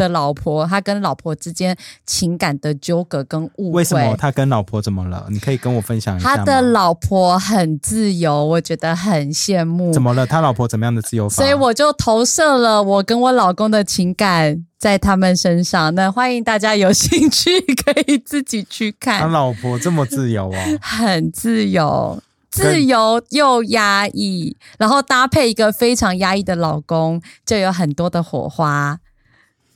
[0.00, 3.80] 的老婆，他跟老婆之间情感的纠葛跟误会。
[3.80, 5.26] 为什么他跟老婆怎么了？
[5.28, 6.36] 你可以跟我分享一下吗？
[6.38, 9.92] 他的老婆很自由，我觉得很羡慕。
[9.92, 10.26] 怎么了？
[10.26, 11.34] 他老婆怎么样的自由法？
[11.34, 15.94] 所以我就投射了我跟我老公的情感在他们身上。
[15.94, 22.22] 那欢迎大家有兴趣可以自己去看他，老婆这么自由啊，很自由。
[22.50, 28.98] 自由又压抑，然后搭配一个非常压抑的老公，就有很多的火花。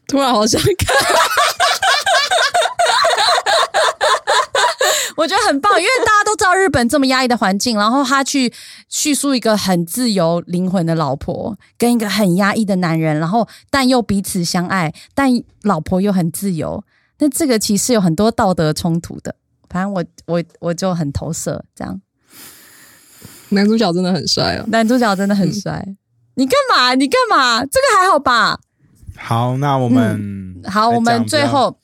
[0.06, 0.74] 突然好想看，
[5.16, 8.52] 我觉得很棒，因为大家都知道日本这么压抑的环境，然后他去
[8.88, 15.30] 叙述一个很自由灵魂的老婆跟一个很压抑的男人，然后但又彼此相爱，但
[15.62, 16.84] 老婆又很自由，
[17.18, 19.34] 那这个其实有很多道德冲突的。
[19.70, 22.00] 反正我我我就很投射，这样
[23.48, 24.64] 男主角真的很帅哦。
[24.68, 25.84] 男主角真的很帅。
[26.34, 26.94] 你干嘛？
[26.94, 27.64] 你干嘛？
[27.64, 28.60] 这个还好吧？
[29.16, 31.76] 好，那我们、好，我们最后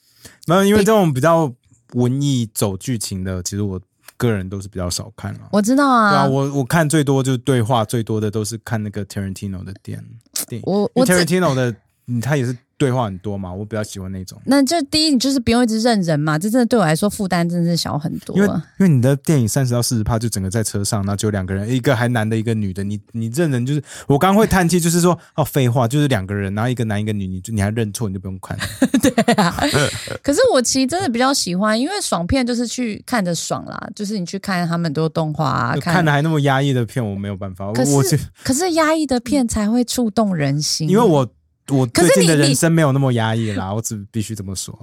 [0.46, 1.52] 没有，因为这种比较
[1.94, 3.80] 文艺走剧情的，其实我
[4.16, 5.40] 个人都是比较少看了。
[5.52, 10.04] 我知道啊对啊，啊，我我看最多就是对话最多的都是看那个 Tarantino 的电
[10.48, 11.74] 电影，我我 Tarantino 的
[12.10, 14.40] 嗯他也是对话很多嘛，我比较喜欢那种。
[14.46, 18.34] 那这第一，你就是不用一直认人嘛，这真的对我来说负担真的是小很多。
[18.34, 28.56] 因为因为你的电影三十到四十趴就整个在车上，然后只有两个人，一个还男的，一个女的，你你认人就是我刚刚会叹气，就是说哦废话，就是两个人，然后一个男一个女，你你还认错，你就不用看。
[29.02, 29.54] 对啊，
[30.22, 37.70] 可是我其实真的比较喜欢，因为爽片就是去看着爽啦，就是你去看他们多动画啊，看的还那么压抑的片，我没有办法。
[37.74, 41.30] 可是可是压抑的片才会触动人心，因为我。
[41.70, 44.78] 我最近的人生没有那么压抑啦，我只必须这么说。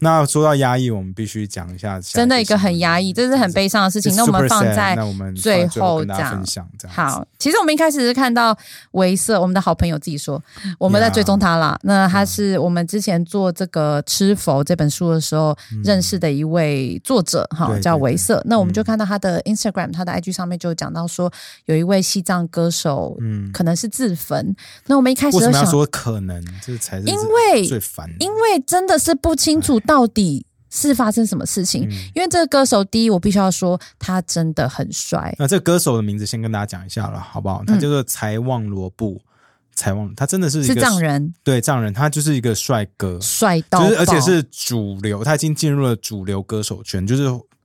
[0.00, 4.14] 那说到压抑，我们必须讲一下，真的一个很压抑，这是很悲伤的事情。
[4.16, 4.96] 那我们放在
[5.36, 6.42] 最后讲。
[6.78, 8.56] 这样好，其实我们一开始是看到
[8.92, 10.42] 维瑟，我们的好朋友自己说，
[10.78, 11.78] 我们在追踪他啦。
[11.82, 15.54] 那他是我们之前做这个《吃佛》这本书的时候
[15.84, 18.42] 认识的一位作者，哈，叫维瑟。
[18.46, 21.30] 那我们就看到他的 Instagram，他的 IG 上面就讲到说，
[21.66, 24.56] 有一位西藏歌手，嗯，可能是自焚。
[24.86, 26.42] 那我们一开始为什么要说可能？
[26.64, 29.78] 这才是因为最烦，因为真的是不清楚。
[29.90, 31.82] 到底是发生什么事情？
[32.14, 35.34] 因为这个歌手，第一，我必须要说，他真的很帅。
[35.36, 37.64] 那这个歌手的名字先跟大家讲一下了，好不好？
[37.66, 39.20] 他叫做财旺罗布，
[39.74, 47.24] 财旺，他真的是是藏人，对藏人，他就是一个帅哥，帅到，就是而且是主流，他已经进入了主流歌手圈，就是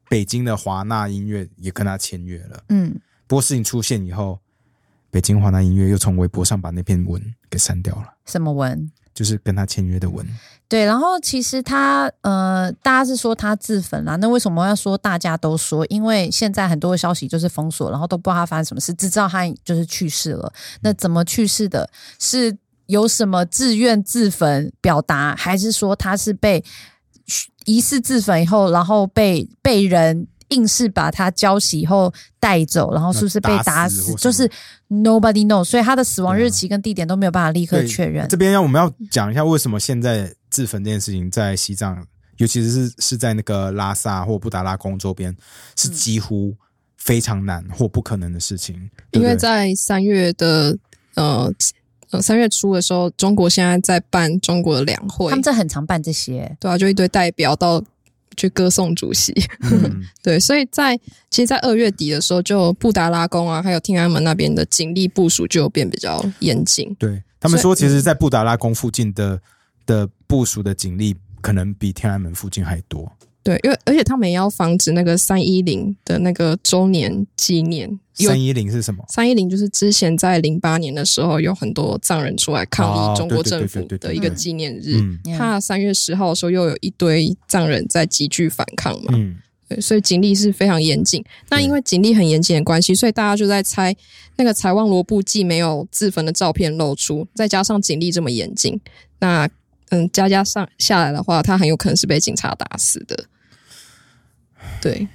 [0.10, 2.64] 北京的华纳音乐也跟他签约了。
[2.70, 4.40] 嗯，不过事情出现以后，
[5.12, 7.22] 北京华纳音乐又从微博上把那篇文
[7.52, 8.16] 给删掉了。
[8.26, 8.92] 什么文？
[9.16, 10.28] 就是跟他签约的文，
[10.68, 15.86] 对，然后其实他呃，大家是说他自焚啦，那为什么要说大家都说？
[15.88, 20.52] 因为现在很多的消息就是封锁，然后都不知道他发生什么事，只知道他就是去世了。
[20.82, 21.90] 那怎么去世的？
[22.20, 26.62] 是有什么自愿自焚表达，还是说他是被
[27.64, 30.28] 疑似自焚以后，然后被被人？
[30.56, 34.16] 硬是把他浇洗以后带走，然后是不是被打死？
[34.16, 34.50] 就是
[34.90, 38.26] nobody knows，所以他的死亡日期跟地点都没有办法立刻确认。
[38.30, 42.06] 这边要我们要讲一下为什么现在自焚这件事情在西藏，
[42.38, 45.36] 尤其是是在那个拉萨或布达拉宫周边，
[45.76, 46.56] 是几乎
[46.98, 48.90] 非常难或不可能的事情。
[49.12, 50.78] 因为在三月的
[51.16, 51.52] 呃
[52.12, 57.84] 呃三月初的时候，中国现在在办中国的两会，他们这很常办这些，对啊，就一堆代表到。
[58.36, 59.34] 去歌颂主席，
[60.22, 60.98] 对，所以在
[61.30, 66.96] 其实，在二月底的时候，就布达拉宫啊，还有天安门那边的警力部署就变比较严谨。
[67.00, 69.40] 对他们说，其实，在布达拉宫附近的
[69.86, 73.12] 的部署的警力，可能比天安门附近还多。
[73.46, 77.88] 对，因为而且他们也要防止那个三一零的那个周年纪念。
[78.16, 79.06] 三一零是什么？
[79.08, 85.00] 三一零就是之前在零八年的时候，有很多藏人出来抗议中国政府的一个纪念日。
[85.38, 89.14] 他三月十号的时候，又有一堆藏人在集聚反抗嘛。
[89.14, 89.36] 嗯，
[89.70, 91.24] 对，所以警力是非常严谨。
[91.50, 93.96] 那因为警力很严谨的关系，所以大家就在猜，
[94.38, 98.82] 那个财旺罗布既没有自焚的照片露出，再加上警力这么严谨，
[99.20, 99.48] 那
[99.90, 103.26] 嗯，加加上下来的话，他很有可能是被警察打死的。
[104.86, 105.08] 对，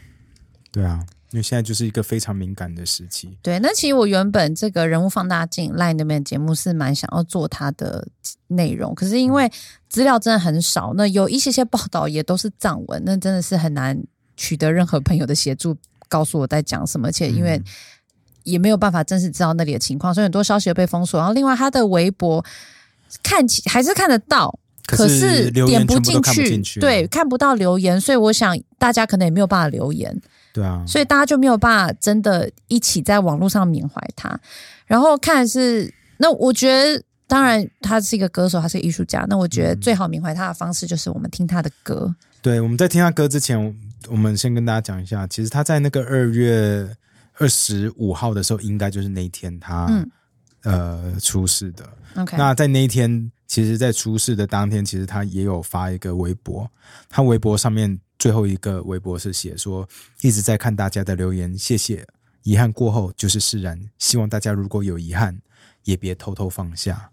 [0.72, 0.98] 对啊，
[1.30, 3.38] 因为现在就是一个非常敏感的时期。
[3.40, 8.06] 对，那其实我原本这个人物放大镜 Line 那边节目是蛮想要做它的
[8.48, 9.50] 内容，可是因为
[9.88, 13.96] 资料真的很少，那有一些些报道也都是藏文，那真的是很难
[14.36, 15.76] 取得任何朋友的协助，
[16.08, 17.62] 告诉我在讲什么，而且因为
[18.42, 21.18] 也没有办法真实知道那里的情况，所以很多消息被封锁。
[21.18, 22.44] 然后另外他的微博
[23.22, 24.59] 看起还是看得到。
[24.86, 26.20] 可是点不进
[26.62, 30.20] 去，对，看不到留言，所以我想大家可能也没有办法留言，
[30.52, 34.40] 对啊，所以大家就没有办法真的一起在网络上缅怀他。
[34.86, 42.12] 然后看是，那我觉得，当然他是一个歌手，他是个艺术家，那我觉得最好缅怀他的方式就是我们听他的歌。
[42.42, 43.76] 对，我们在听他歌之前，
[44.08, 46.88] 我们先跟大家讲一下，其实他在那个二月
[47.34, 50.10] 二十五号的时候，应该就是那一天他嗯
[50.64, 51.88] 呃出事的。
[52.16, 53.30] OK，那在那一天。
[53.50, 56.70] 其实，在出事的当天，其实他也有发一个微博。
[57.08, 59.88] 他微博上面最后一个微博是写说
[60.22, 62.06] ：“一直在看大家的留言，谢谢。
[62.44, 65.40] 遗憾过后就是释然，希望大家如果有遗憾，
[65.82, 67.10] 也别偷偷放下。”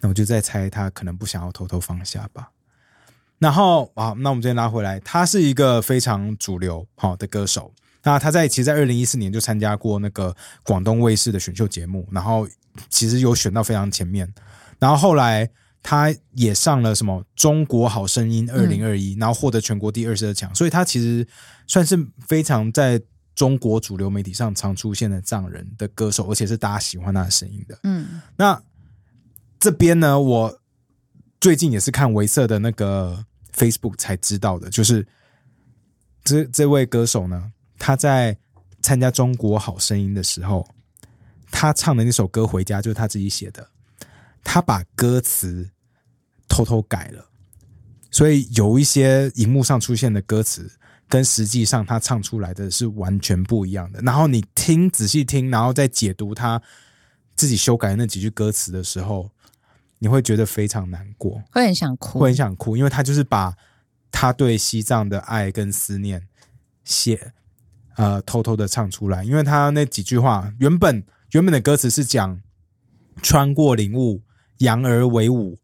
[0.00, 2.52] 那我就在猜，他可能不想要偷偷放下吧。
[3.38, 7.70] 然后啊，那我们这边拉回来，他是一个非常主流好的歌手。
[8.02, 12.48] 那他在其实，在二零一四年就参加过那个广东卫视的选秀节目，然后
[12.88, 14.32] 其实有选到非常前面。
[14.80, 15.48] 然后后来
[15.82, 21.24] 他也上了什么《中国好声音》二零二一，然后获得全国第二十二强，所以他其实
[21.68, 21.96] 算是
[22.26, 23.00] 非常在
[23.34, 27.78] 中国主流媒体上常出现的藏人的歌手，而且是大家喜欢他的声音的。
[27.84, 28.60] 嗯，那
[29.58, 30.60] 这边呢，我
[31.40, 33.24] 最近也是看维瑟的那个
[33.54, 35.06] Facebook 才知道的，就是
[36.24, 38.36] 这这位歌手呢，他在
[38.82, 40.66] 参加《中国好声音》的时候，
[41.50, 43.66] 他唱的那首歌《回家》就是他自己写的。
[44.42, 45.70] 他把歌词
[46.48, 47.30] 偷偷改了，
[48.10, 50.70] 所以有一些荧幕上出现的歌词
[51.08, 54.00] 跟实际上他唱出来的是完全不一样的。
[54.00, 56.60] 然后你听仔细听，然后再解读他
[57.34, 59.30] 自己修改那几句歌词的时候，
[59.98, 63.56] 你会觉得非常难过，会很想哭，会很想哭，因为他就是把
[64.10, 66.26] 他对西藏的爱跟思念
[66.84, 67.32] 写
[67.96, 72.40] 呃偷偷的唱出来，因为他那几句话原本原本的歌词是讲
[73.22, 74.22] 穿过林雾，
[74.60, 75.58] 扬而为舞，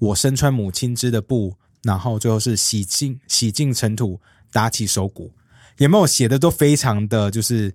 [0.00, 1.54] 我身穿母亲织的布，
[1.84, 4.20] 然后最后是洗净洗净尘土，
[4.50, 5.32] 打起手鼓，
[5.78, 7.72] 有没有写的都非常的就是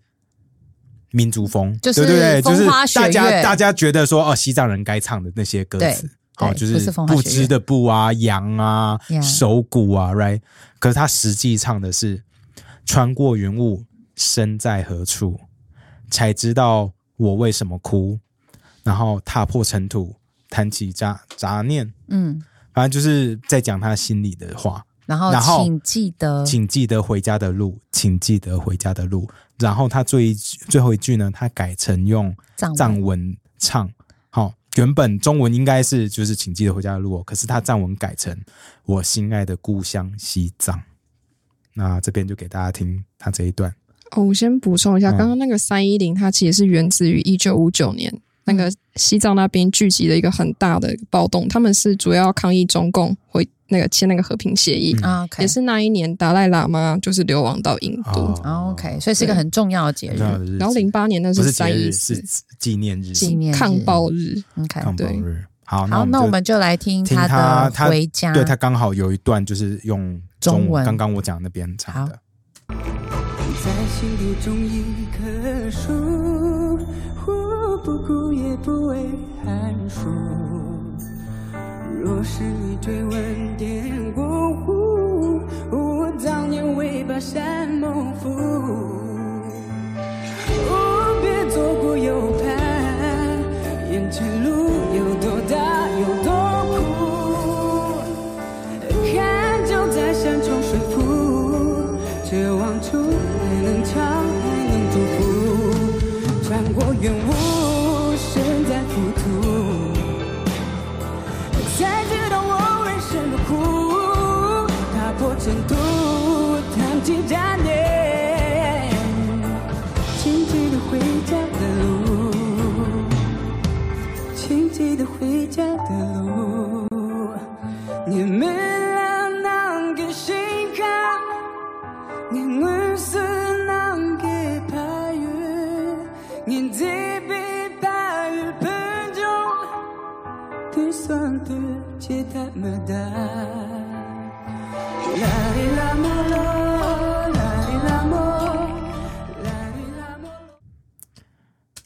[1.12, 2.42] 民族风，就是对对？
[2.42, 2.66] 对，就是
[2.96, 6.10] 大家大家觉得说哦，西藏人该唱的那些歌对词。
[6.38, 10.42] 哦，就是不织的布啊，羊啊手鼓啊，right？
[10.80, 12.24] 可是他实际唱的是
[12.84, 13.86] 穿过云雾，
[14.16, 15.40] 身在何处，
[16.10, 18.18] 才知道我为什么哭，
[18.82, 20.16] 然后踏破尘土，
[20.52, 22.40] 弹起杂杂念，嗯，
[22.74, 24.86] 反正就是在讲他心里的话。
[25.08, 29.28] 然后然后请记得，请记得回家的路，请记得回家的路。
[29.58, 32.36] 然后他最一最后一句呢，他改成用
[32.76, 33.90] 藏文唱。
[34.30, 38.40] 好、原本中文应该是就是请记得回家的路哦，可是他藏文改成
[38.86, 40.82] 我心爱的故乡西藏。
[41.74, 43.74] 那这边就给大家听他这一段。
[44.12, 48.14] 哦，我先补充一下，嗯刚刚那个三一零，它其实是源自于一九五九年
[48.46, 55.04] 那个西藏那边聚集了一个很大的暴动，他们是主要抗议中共会那个签那个和平协议，嗯。
[55.04, 60.58] 啊也是那一年达赖喇嘛就是流亡到印度，OK，所以是一个很重要的节日。
[60.58, 64.82] 然后零八年那是三一是四纪念日，纪念抗暴日，，OK。
[64.82, 65.46] 抗暴对日。
[65.64, 72.20] 好，好，那就我们就来听听他的他他回家，对他刚好有一段就是用中文刚刚我讲那边唱的。
[73.64, 74.84] 在心里种一
[75.16, 75.22] 棵
[75.70, 75.88] 树，
[76.78, 77.11] 呼
[77.84, 79.10] 不哭也不为
[79.44, 80.08] 寒暑。
[82.04, 84.24] 若是你追问点过，
[85.72, 88.30] 我当年为巴山谋福。
[90.70, 93.40] 哦，别左顾右盼，
[93.92, 94.50] 眼前路
[94.96, 96.21] 有多大有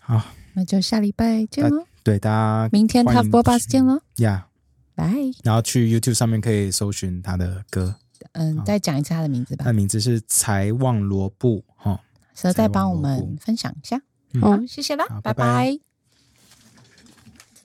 [0.08, 0.22] 好，
[0.54, 4.48] 那就下礼拜见喽，对大家明天欢 Tough 迎 Boy Bus 见喽，呀
[4.96, 5.14] 拜。
[5.44, 7.96] 然后去 YouTube 上面可以搜寻他的歌。
[8.32, 9.64] 嗯，再讲一次他的名字吧。
[9.66, 12.00] 他的名字是财旺罗布哈。
[12.34, 14.02] 蛇、候、再帮我们分享一下。
[14.34, 15.78] 嗯、好，谢谢啦，拜拜。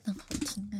[0.05, 0.70] 真的好听。